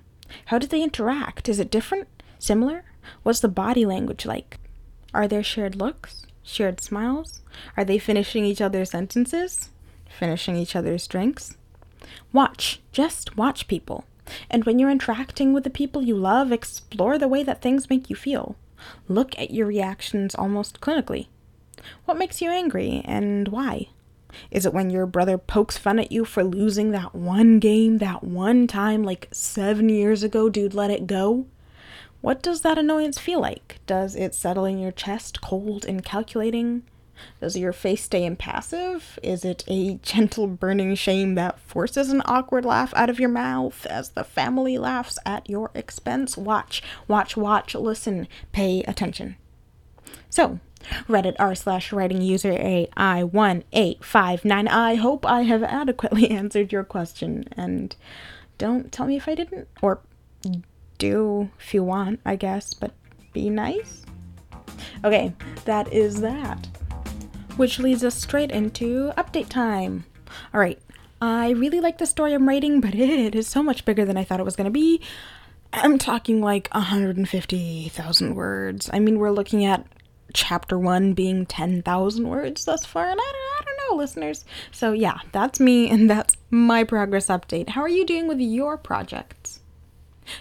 How 0.46 0.58
do 0.58 0.66
they 0.66 0.82
interact? 0.82 1.48
Is 1.48 1.58
it 1.58 1.70
different? 1.70 2.08
Similar? 2.38 2.84
What's 3.22 3.40
the 3.40 3.48
body 3.48 3.86
language 3.86 4.26
like? 4.26 4.58
Are 5.14 5.28
there 5.28 5.42
shared 5.42 5.76
looks? 5.76 6.26
Shared 6.42 6.80
smiles? 6.80 7.40
Are 7.76 7.84
they 7.84 7.98
finishing 7.98 8.44
each 8.44 8.60
other's 8.60 8.90
sentences? 8.90 9.70
Finishing 10.18 10.56
each 10.56 10.74
other's 10.74 11.06
drinks? 11.06 11.56
Watch. 12.32 12.80
Just 12.92 13.36
watch 13.36 13.68
people. 13.68 14.04
And 14.50 14.64
when 14.64 14.78
you're 14.78 14.90
interacting 14.90 15.52
with 15.52 15.64
the 15.64 15.70
people 15.70 16.02
you 16.02 16.16
love, 16.16 16.52
explore 16.52 17.18
the 17.18 17.28
way 17.28 17.42
that 17.42 17.62
things 17.62 17.90
make 17.90 18.10
you 18.10 18.16
feel. 18.16 18.56
Look 19.08 19.38
at 19.38 19.50
your 19.50 19.66
reactions 19.66 20.34
almost 20.34 20.80
clinically. 20.80 21.28
What 22.04 22.18
makes 22.18 22.40
you 22.40 22.50
angry 22.50 23.02
and 23.04 23.48
why? 23.48 23.88
Is 24.50 24.64
it 24.64 24.72
when 24.72 24.90
your 24.90 25.06
brother 25.06 25.36
pokes 25.38 25.76
fun 25.76 25.98
at 25.98 26.12
you 26.12 26.24
for 26.24 26.42
losing 26.42 26.90
that 26.90 27.14
one 27.14 27.58
game 27.58 27.98
that 27.98 28.24
one 28.24 28.66
time 28.66 29.02
like 29.02 29.28
seven 29.30 29.88
years 29.88 30.22
ago, 30.22 30.48
dude, 30.48 30.74
let 30.74 30.90
it 30.90 31.06
go? 31.06 31.46
What 32.20 32.42
does 32.42 32.60
that 32.62 32.78
annoyance 32.78 33.18
feel 33.18 33.40
like? 33.40 33.80
Does 33.86 34.14
it 34.14 34.34
settle 34.34 34.64
in 34.64 34.78
your 34.78 34.92
chest, 34.92 35.40
cold 35.40 35.84
and 35.84 36.04
calculating? 36.04 36.84
Does 37.40 37.56
your 37.56 37.72
face 37.72 38.04
stay 38.04 38.24
impassive? 38.24 39.18
Is 39.22 39.44
it 39.44 39.64
a 39.68 39.94
gentle 40.02 40.46
burning 40.46 40.94
shame 40.94 41.34
that 41.34 41.58
forces 41.60 42.10
an 42.10 42.22
awkward 42.24 42.64
laugh 42.64 42.92
out 42.94 43.10
of 43.10 43.20
your 43.20 43.28
mouth 43.28 43.86
as 43.86 44.10
the 44.10 44.24
family 44.24 44.78
laughs 44.78 45.18
at 45.26 45.48
your 45.48 45.70
expense? 45.74 46.36
Watch, 46.36 46.82
watch, 47.08 47.36
watch, 47.36 47.74
listen, 47.74 48.28
pay 48.52 48.82
attention. 48.84 49.36
So, 50.30 50.60
Reddit 51.08 51.36
r 51.38 51.54
slash 51.54 51.92
writing 51.92 52.22
user 52.22 52.52
AI1859. 52.52 54.68
I 54.68 54.94
hope 54.96 55.26
I 55.26 55.42
have 55.42 55.62
adequately 55.62 56.30
answered 56.30 56.72
your 56.72 56.84
question, 56.84 57.44
and 57.52 57.94
don't 58.58 58.92
tell 58.92 59.06
me 59.06 59.16
if 59.16 59.28
I 59.28 59.34
didn't. 59.34 59.68
Or 59.80 60.00
do 60.98 61.50
if 61.58 61.74
you 61.74 61.82
want, 61.82 62.20
I 62.24 62.36
guess, 62.36 62.74
but 62.74 62.92
be 63.32 63.50
nice. 63.50 64.04
Okay, 65.04 65.32
that 65.64 65.92
is 65.92 66.20
that. 66.20 66.68
Which 67.56 67.78
leads 67.78 68.04
us 68.04 68.14
straight 68.14 68.50
into 68.50 69.12
update 69.18 69.48
time. 69.48 70.04
Alright, 70.54 70.80
I 71.20 71.50
really 71.50 71.80
like 71.80 71.98
the 71.98 72.06
story 72.06 72.34
I'm 72.34 72.48
writing, 72.48 72.80
but 72.80 72.94
it 72.94 73.34
is 73.34 73.46
so 73.46 73.62
much 73.62 73.84
bigger 73.84 74.04
than 74.04 74.16
I 74.16 74.24
thought 74.24 74.40
it 74.40 74.44
was 74.44 74.56
going 74.56 74.66
to 74.66 74.70
be. 74.70 75.00
I'm 75.72 75.98
talking 75.98 76.40
like 76.40 76.68
150,000 76.72 78.34
words. 78.34 78.90
I 78.92 78.98
mean, 78.98 79.18
we're 79.18 79.30
looking 79.30 79.64
at 79.64 79.86
chapter 80.32 80.78
one 80.78 81.12
being 81.12 81.46
10,000 81.46 82.28
words 82.28 82.64
thus 82.64 82.84
far, 82.84 83.08
and 83.08 83.20
I 83.20 83.32
don't, 83.32 83.60
I 83.60 83.64
don't 83.64 83.90
know, 83.90 83.96
listeners. 83.96 84.44
So, 84.70 84.92
yeah, 84.92 85.18
that's 85.32 85.60
me, 85.60 85.90
and 85.90 86.08
that's 86.08 86.36
my 86.50 86.84
progress 86.84 87.26
update. 87.26 87.70
How 87.70 87.82
are 87.82 87.88
you 87.88 88.04
doing 88.04 88.28
with 88.28 88.40
your 88.40 88.76
projects? 88.76 89.60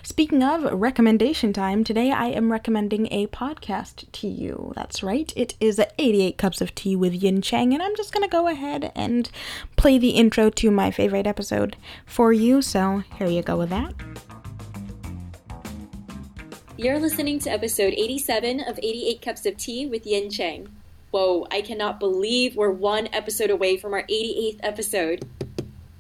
Speaking 0.04 0.44
of 0.44 0.72
recommendation 0.80 1.54
time, 1.54 1.84
today 1.84 2.12
I 2.12 2.28
am 2.28 2.52
recommending 2.52 3.08
a 3.12 3.28
podcast 3.28 4.06
to 4.12 4.28
you. 4.28 4.74
That's 4.76 5.02
right, 5.02 5.34
it 5.36 5.56
is 5.60 5.82
88 5.98 6.38
Cups 6.38 6.62
of 6.62 6.76
Tea 6.76 6.96
with 6.96 7.14
Yin 7.14 7.42
Chang, 7.42 7.74
and 7.74 7.82
I'm 7.82 7.96
just 7.96 8.14
going 8.14 8.24
to 8.24 8.32
go 8.32 8.48
ahead 8.48 8.92
and 8.96 9.30
play 9.76 9.98
the 9.98 10.12
intro 10.12 10.50
to 10.52 10.72
my 10.72 10.92
favorite 10.92 11.28
episode 11.28 11.76
for 12.06 12.32
you. 12.32 12.62
So, 12.62 13.04
here 13.18 13.28
you 13.28 13.42
go 13.42 13.58
with 13.58 13.70
that. 13.70 13.94
You're 16.82 16.98
listening 16.98 17.38
to 17.42 17.52
episode 17.52 17.94
87 17.94 18.62
of 18.62 18.80
88 18.80 19.22
Cups 19.22 19.46
of 19.46 19.56
Tea 19.56 19.86
with 19.86 20.04
Yin 20.08 20.32
Chang. 20.32 20.68
Whoa, 21.12 21.46
I 21.52 21.62
cannot 21.62 22.00
believe 22.00 22.56
we're 22.56 22.72
one 22.72 23.08
episode 23.14 23.52
away 23.52 23.78
from 23.78 23.94
our 23.94 24.02
88th 24.08 24.60
episode. 24.64 25.24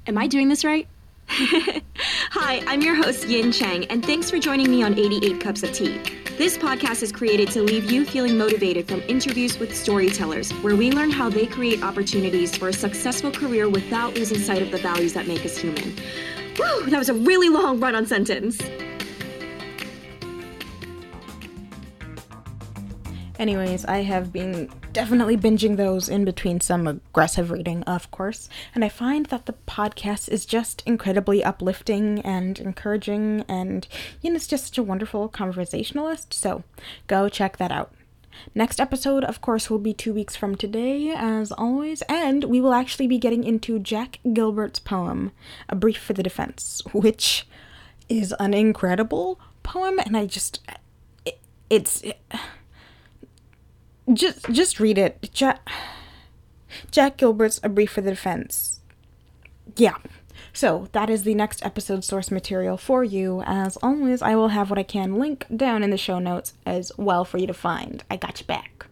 Am 0.08 0.18
I 0.18 0.26
doing 0.26 0.50
this 0.50 0.66
right? 0.66 0.88
Hi, 1.30 2.64
I'm 2.66 2.82
your 2.82 2.96
host 2.96 3.28
Yin 3.28 3.52
Chang, 3.52 3.86
and 3.92 4.04
thanks 4.04 4.32
for 4.32 4.40
joining 4.40 4.72
me 4.72 4.82
on 4.82 4.98
88 4.98 5.40
Cups 5.40 5.62
of 5.62 5.72
Tea. 5.72 6.02
This 6.40 6.58
podcast 6.58 7.04
is 7.04 7.12
created 7.12 7.52
to 7.52 7.62
leave 7.62 7.92
you 7.92 8.04
feeling 8.04 8.36
motivated 8.36 8.88
from 8.88 9.02
interviews 9.02 9.60
with 9.60 9.78
storytellers, 9.78 10.50
where 10.64 10.76
we 10.76 10.92
learn 10.92 11.12
how 11.12 11.30
they 11.30 11.46
create 11.46 11.84
opportunities 11.84 12.58
for 12.58 12.70
a 12.70 12.74
successful 12.74 13.30
career 13.30 13.70
without 13.70 14.16
losing 14.16 14.40
sight 14.40 14.64
of 14.64 14.72
the 14.72 14.80
values 14.80 15.14
that 15.14 15.28
make 15.28 15.46
us 15.46 15.58
human. 15.58 15.96
Whew, 16.56 16.90
that 16.90 16.98
was 16.98 17.10
a 17.10 17.14
really 17.14 17.50
long 17.50 17.80
run 17.80 17.94
on 17.94 18.08
sentence. 18.08 18.60
Anyways, 23.42 23.86
I 23.86 24.04
have 24.04 24.32
been 24.32 24.70
definitely 24.94 25.36
binging 25.36 25.76
those 25.76 26.08
in 26.08 26.26
between 26.26 26.62
some 26.62 26.86
aggressive 26.86 27.50
reading, 27.50 27.82
of 27.86 28.12
course, 28.12 28.48
and 28.76 28.86
I 28.86 28.90
find 28.90 29.26
that 29.26 29.48
the 29.48 29.56
podcast 29.68 30.30
is 30.30 30.46
just 30.46 30.84
incredibly 30.86 31.44
uplifting 31.44 32.20
and 32.20 32.60
encouraging, 32.60 33.44
and 33.48 33.88
you 34.22 34.30
know, 34.30 34.36
it's 34.36 34.46
just 34.46 34.68
such 34.68 34.78
a 34.78 34.84
wonderful 34.84 35.28
conversationalist. 35.28 36.36
So 36.36 36.64
go 37.08 37.30
check 37.30 37.58
that 37.58 37.72
out. 37.72 37.92
Next 38.54 38.80
episode, 38.80 39.24
of 39.24 39.42
course, 39.42 39.72
will 39.72 39.80
be 39.80 39.96
two 39.96 40.14
weeks 40.14 40.36
from 40.36 40.54
today, 40.54 41.10
as 41.10 41.52
always, 41.52 42.04
and 42.04 42.44
we 42.44 42.62
will 42.62 42.76
actually 42.76 43.08
be 43.08 43.18
getting 43.18 43.44
into 43.44 43.80
Jack 43.80 44.20
Gilbert's 44.34 44.78
poem, 44.78 45.32
A 45.68 45.76
Brief 45.76 45.98
for 45.98 46.14
the 46.14 46.22
Defense, 46.22 46.84
which 46.92 47.48
is 48.08 48.36
an 48.40 48.54
incredible 48.54 49.40
poem, 49.64 49.98
and 49.98 50.16
I 50.16 50.28
just. 50.28 50.60
It, 51.26 51.40
it's. 51.72 52.04
It, 52.04 52.22
just 54.14 54.50
just 54.52 54.80
read 54.80 54.98
it. 54.98 55.30
Jack, 55.34 55.68
Jack 56.92 57.18
Gilbert's 57.18 57.60
A 57.64 57.70
Brief 57.70 57.92
for 57.92 58.02
the 58.02 58.12
Defense. 58.12 58.82
Yeah. 59.76 59.98
So 60.54 60.90
that 60.92 61.10
is 61.10 61.24
the 61.24 61.34
next 61.34 61.66
episode 61.66 62.04
source 62.04 62.30
material 62.30 62.76
for 62.78 63.04
you. 63.04 63.42
As 63.46 63.78
always, 63.78 64.22
I 64.22 64.36
will 64.36 64.50
have 64.50 64.70
what 64.70 64.80
I 64.80 64.84
can 64.84 65.18
link 65.18 65.46
down 65.56 65.82
in 65.82 65.92
the 65.92 65.98
show 65.98 66.20
notes 66.20 66.54
as 66.66 66.92
well 66.98 67.24
for 67.24 67.38
you 67.38 67.48
to 67.48 67.54
find. 67.54 68.04
I 68.10 68.18
got 68.18 68.42
you 68.42 68.46
back. 68.46 68.88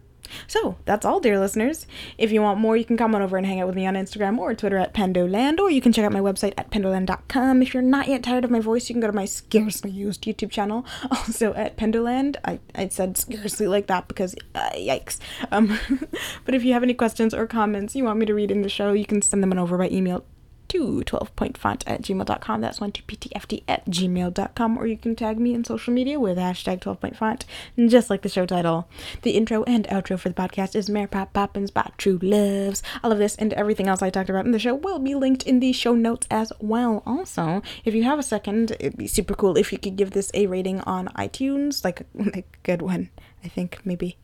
So 0.46 0.76
that's 0.84 1.04
all, 1.04 1.20
dear 1.20 1.38
listeners. 1.38 1.86
If 2.18 2.32
you 2.32 2.42
want 2.42 2.60
more, 2.60 2.76
you 2.76 2.84
can 2.84 2.96
come 2.96 3.14
on 3.14 3.22
over 3.22 3.36
and 3.36 3.46
hang 3.46 3.60
out 3.60 3.66
with 3.66 3.76
me 3.76 3.86
on 3.86 3.94
Instagram 3.94 4.38
or 4.38 4.54
Twitter 4.54 4.78
at 4.78 4.94
Pendoland, 4.94 5.58
or 5.58 5.70
you 5.70 5.80
can 5.80 5.92
check 5.92 6.04
out 6.04 6.12
my 6.12 6.20
website 6.20 6.54
at 6.56 6.70
pendoland.com. 6.70 7.62
If 7.62 7.74
you're 7.74 7.82
not 7.82 8.08
yet 8.08 8.22
tired 8.22 8.44
of 8.44 8.50
my 8.50 8.60
voice, 8.60 8.88
you 8.88 8.94
can 8.94 9.00
go 9.00 9.06
to 9.06 9.12
my 9.12 9.24
scarcely 9.24 9.90
used 9.90 10.22
YouTube 10.22 10.50
channel, 10.50 10.84
also 11.10 11.54
at 11.54 11.76
Pendoland. 11.76 12.36
I, 12.44 12.60
I 12.74 12.88
said 12.88 13.16
scarcely 13.16 13.66
like 13.66 13.86
that 13.86 14.08
because 14.08 14.34
uh, 14.54 14.70
yikes. 14.74 15.18
Um, 15.50 15.78
but 16.44 16.54
if 16.54 16.64
you 16.64 16.72
have 16.72 16.82
any 16.82 16.94
questions 16.94 17.34
or 17.34 17.46
comments 17.46 17.94
you 17.94 18.04
want 18.04 18.18
me 18.18 18.26
to 18.26 18.34
read 18.34 18.50
in 18.50 18.62
the 18.62 18.68
show, 18.68 18.92
you 18.92 19.06
can 19.06 19.22
send 19.22 19.42
them 19.42 19.52
on 19.52 19.58
over 19.58 19.76
by 19.76 19.88
email 19.88 20.24
to 20.70 21.02
12pointfont 21.04 21.82
at 21.86 22.02
gmail.com. 22.02 22.60
That's 22.60 22.78
12ptft 22.78 23.62
at 23.68 23.86
gmail.com. 23.86 24.78
Or 24.78 24.86
you 24.86 24.96
can 24.96 25.14
tag 25.14 25.38
me 25.38 25.54
in 25.54 25.64
social 25.64 25.92
media 25.92 26.18
with 26.18 26.38
hashtag 26.38 26.80
12pointfont, 26.80 27.44
just 27.88 28.10
like 28.10 28.22
the 28.22 28.28
show 28.28 28.46
title. 28.46 28.88
The 29.22 29.32
intro 29.32 29.62
and 29.64 29.86
outro 29.88 30.18
for 30.18 30.28
the 30.28 30.34
podcast 30.34 30.74
is 30.74 30.88
Mary 30.88 31.06
Pop 31.06 31.32
Poppins 31.32 31.70
by 31.70 31.90
True 31.98 32.18
Loves. 32.22 32.82
All 33.02 33.12
of 33.12 33.18
this 33.18 33.36
and 33.36 33.52
everything 33.54 33.88
else 33.88 34.02
I 34.02 34.10
talked 34.10 34.30
about 34.30 34.46
in 34.46 34.52
the 34.52 34.58
show 34.58 34.74
will 34.74 34.98
be 34.98 35.14
linked 35.14 35.42
in 35.42 35.60
the 35.60 35.72
show 35.72 35.94
notes 35.94 36.26
as 36.30 36.52
well. 36.60 37.02
Also, 37.04 37.62
if 37.84 37.94
you 37.94 38.04
have 38.04 38.18
a 38.18 38.22
second, 38.22 38.72
it'd 38.80 38.96
be 38.96 39.06
super 39.06 39.34
cool 39.34 39.56
if 39.56 39.72
you 39.72 39.78
could 39.78 39.96
give 39.96 40.12
this 40.12 40.30
a 40.34 40.46
rating 40.46 40.80
on 40.82 41.08
iTunes, 41.08 41.84
like, 41.84 42.02
like 42.14 42.36
a 42.36 42.44
good 42.62 42.82
one, 42.82 43.10
I 43.44 43.48
think, 43.48 43.80
maybe 43.84 44.16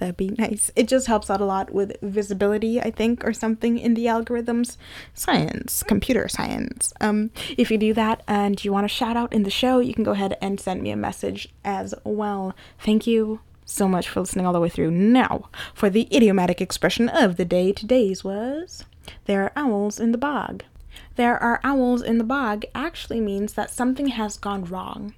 that'd 0.00 0.16
be 0.16 0.30
nice. 0.30 0.70
It 0.74 0.88
just 0.88 1.06
helps 1.06 1.30
out 1.30 1.40
a 1.40 1.44
lot 1.44 1.72
with 1.72 1.96
visibility, 2.02 2.80
I 2.80 2.90
think, 2.90 3.24
or 3.24 3.32
something 3.32 3.78
in 3.78 3.94
the 3.94 4.06
algorithms. 4.06 4.76
Science, 5.14 5.84
computer 5.84 6.28
science. 6.28 6.92
Um, 7.00 7.30
if 7.56 7.70
you 7.70 7.78
do 7.78 7.94
that 7.94 8.22
and 8.26 8.62
you 8.64 8.72
want 8.72 8.86
a 8.86 8.88
shout 8.88 9.16
out 9.16 9.32
in 9.32 9.44
the 9.44 9.50
show, 9.50 9.78
you 9.78 9.94
can 9.94 10.04
go 10.04 10.12
ahead 10.12 10.36
and 10.42 10.58
send 10.58 10.82
me 10.82 10.90
a 10.90 10.96
message 10.96 11.48
as 11.64 11.94
well. 12.02 12.54
Thank 12.80 13.06
you 13.06 13.40
so 13.64 13.86
much 13.86 14.08
for 14.08 14.20
listening 14.20 14.46
all 14.46 14.52
the 14.52 14.60
way 14.60 14.68
through. 14.68 14.90
Now, 14.90 15.48
for 15.74 15.88
the 15.88 16.08
idiomatic 16.14 16.60
expression 16.60 17.08
of 17.08 17.36
the 17.36 17.44
day, 17.44 17.72
today's 17.72 18.24
was 18.24 18.84
there 19.26 19.44
are 19.44 19.52
owls 19.54 20.00
in 20.00 20.12
the 20.12 20.18
bog. 20.18 20.64
There 21.16 21.38
are 21.38 21.60
owls 21.62 22.02
in 22.02 22.18
the 22.18 22.24
bog 22.24 22.64
actually 22.74 23.20
means 23.20 23.52
that 23.54 23.70
something 23.70 24.08
has 24.08 24.36
gone 24.36 24.64
wrong. 24.64 25.14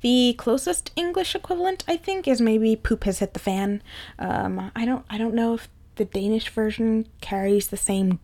The 0.00 0.34
closest 0.38 0.90
English 0.96 1.34
equivalent, 1.34 1.84
I 1.86 1.96
think, 1.96 2.26
is 2.26 2.40
maybe 2.40 2.76
"poop 2.76 3.04
has 3.04 3.18
hit 3.18 3.32
the 3.32 3.40
fan." 3.40 3.82
Um, 4.18 4.70
I 4.74 4.84
don't, 4.84 5.04
I 5.10 5.18
don't 5.18 5.34
know 5.34 5.54
if 5.54 5.68
the 5.96 6.04
Danish 6.04 6.48
version 6.48 7.06
carries 7.20 7.68
the 7.68 7.76
same 7.76 8.20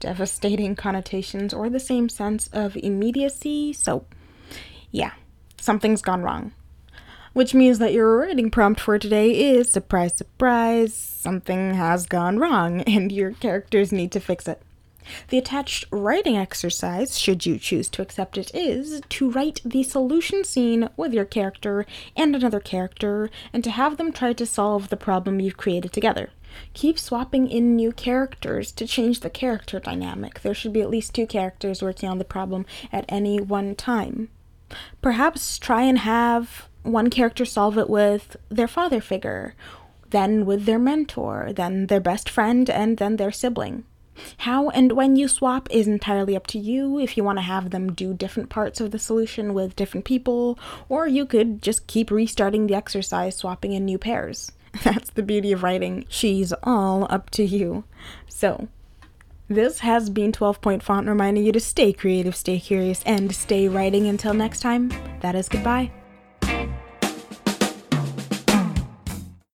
devastating 0.00 0.76
connotations 0.76 1.54
or 1.54 1.70
the 1.70 1.80
same 1.80 2.08
sense 2.08 2.48
of 2.48 2.76
immediacy. 2.76 3.72
So, 3.72 4.04
yeah, 4.90 5.12
something's 5.58 6.02
gone 6.02 6.22
wrong. 6.22 6.52
Which 7.32 7.54
means 7.54 7.80
that 7.80 7.92
your 7.92 8.18
writing 8.18 8.50
prompt 8.50 8.80
for 8.80 8.98
today 8.98 9.30
is 9.30 9.72
surprise, 9.72 10.16
surprise, 10.16 10.94
something 10.94 11.74
has 11.74 12.06
gone 12.06 12.38
wrong, 12.38 12.80
and 12.86 13.10
your 13.10 13.32
characters 13.32 13.90
need 13.90 14.12
to 14.12 14.20
fix 14.20 14.46
it. 14.46 14.62
The 15.28 15.38
attached 15.38 15.84
writing 15.90 16.36
exercise, 16.36 17.18
should 17.18 17.46
you 17.46 17.58
choose 17.58 17.88
to 17.90 18.02
accept 18.02 18.38
it, 18.38 18.54
is 18.54 19.00
to 19.08 19.30
write 19.30 19.60
the 19.64 19.82
solution 19.82 20.44
scene 20.44 20.88
with 20.96 21.12
your 21.12 21.24
character 21.24 21.86
and 22.16 22.34
another 22.34 22.60
character, 22.60 23.30
and 23.52 23.62
to 23.64 23.70
have 23.70 23.96
them 23.96 24.12
try 24.12 24.32
to 24.32 24.46
solve 24.46 24.88
the 24.88 24.96
problem 24.96 25.40
you've 25.40 25.56
created 25.56 25.92
together. 25.92 26.30
Keep 26.72 26.98
swapping 26.98 27.48
in 27.48 27.74
new 27.74 27.92
characters 27.92 28.70
to 28.72 28.86
change 28.86 29.20
the 29.20 29.30
character 29.30 29.80
dynamic. 29.80 30.40
There 30.40 30.54
should 30.54 30.72
be 30.72 30.82
at 30.82 30.90
least 30.90 31.14
two 31.14 31.26
characters 31.26 31.82
working 31.82 32.08
on 32.08 32.18
the 32.18 32.24
problem 32.24 32.64
at 32.92 33.04
any 33.08 33.40
one 33.40 33.74
time. 33.74 34.28
Perhaps 35.02 35.58
try 35.58 35.82
and 35.82 35.98
have 35.98 36.68
one 36.82 37.10
character 37.10 37.44
solve 37.44 37.78
it 37.78 37.90
with 37.90 38.36
their 38.48 38.68
father 38.68 39.00
figure, 39.00 39.54
then 40.10 40.46
with 40.46 40.64
their 40.64 40.78
mentor, 40.78 41.50
then 41.52 41.86
their 41.86 42.00
best 42.00 42.28
friend, 42.30 42.70
and 42.70 42.98
then 42.98 43.16
their 43.16 43.32
sibling. 43.32 43.84
How 44.38 44.70
and 44.70 44.92
when 44.92 45.16
you 45.16 45.28
swap 45.28 45.68
is 45.70 45.86
entirely 45.86 46.36
up 46.36 46.46
to 46.48 46.58
you 46.58 46.98
if 46.98 47.16
you 47.16 47.24
want 47.24 47.38
to 47.38 47.42
have 47.42 47.70
them 47.70 47.92
do 47.92 48.14
different 48.14 48.50
parts 48.50 48.80
of 48.80 48.90
the 48.90 48.98
solution 48.98 49.54
with 49.54 49.76
different 49.76 50.04
people, 50.04 50.58
or 50.88 51.06
you 51.06 51.26
could 51.26 51.62
just 51.62 51.86
keep 51.86 52.10
restarting 52.10 52.66
the 52.66 52.74
exercise 52.74 53.36
swapping 53.36 53.72
in 53.72 53.84
new 53.84 53.98
pairs. 53.98 54.52
That's 54.82 55.10
the 55.10 55.22
beauty 55.22 55.52
of 55.52 55.62
writing. 55.62 56.04
She's 56.08 56.52
all 56.62 57.06
up 57.10 57.30
to 57.30 57.44
you. 57.44 57.84
So, 58.28 58.68
this 59.48 59.80
has 59.80 60.10
been 60.10 60.32
12 60.32 60.60
Point 60.60 60.82
Font 60.82 61.06
reminding 61.06 61.44
you 61.44 61.52
to 61.52 61.60
stay 61.60 61.92
creative, 61.92 62.34
stay 62.34 62.58
curious, 62.58 63.02
and 63.04 63.34
stay 63.34 63.68
writing 63.68 64.06
until 64.06 64.34
next 64.34 64.60
time. 64.60 64.90
That 65.20 65.34
is 65.34 65.48
goodbye. 65.48 65.90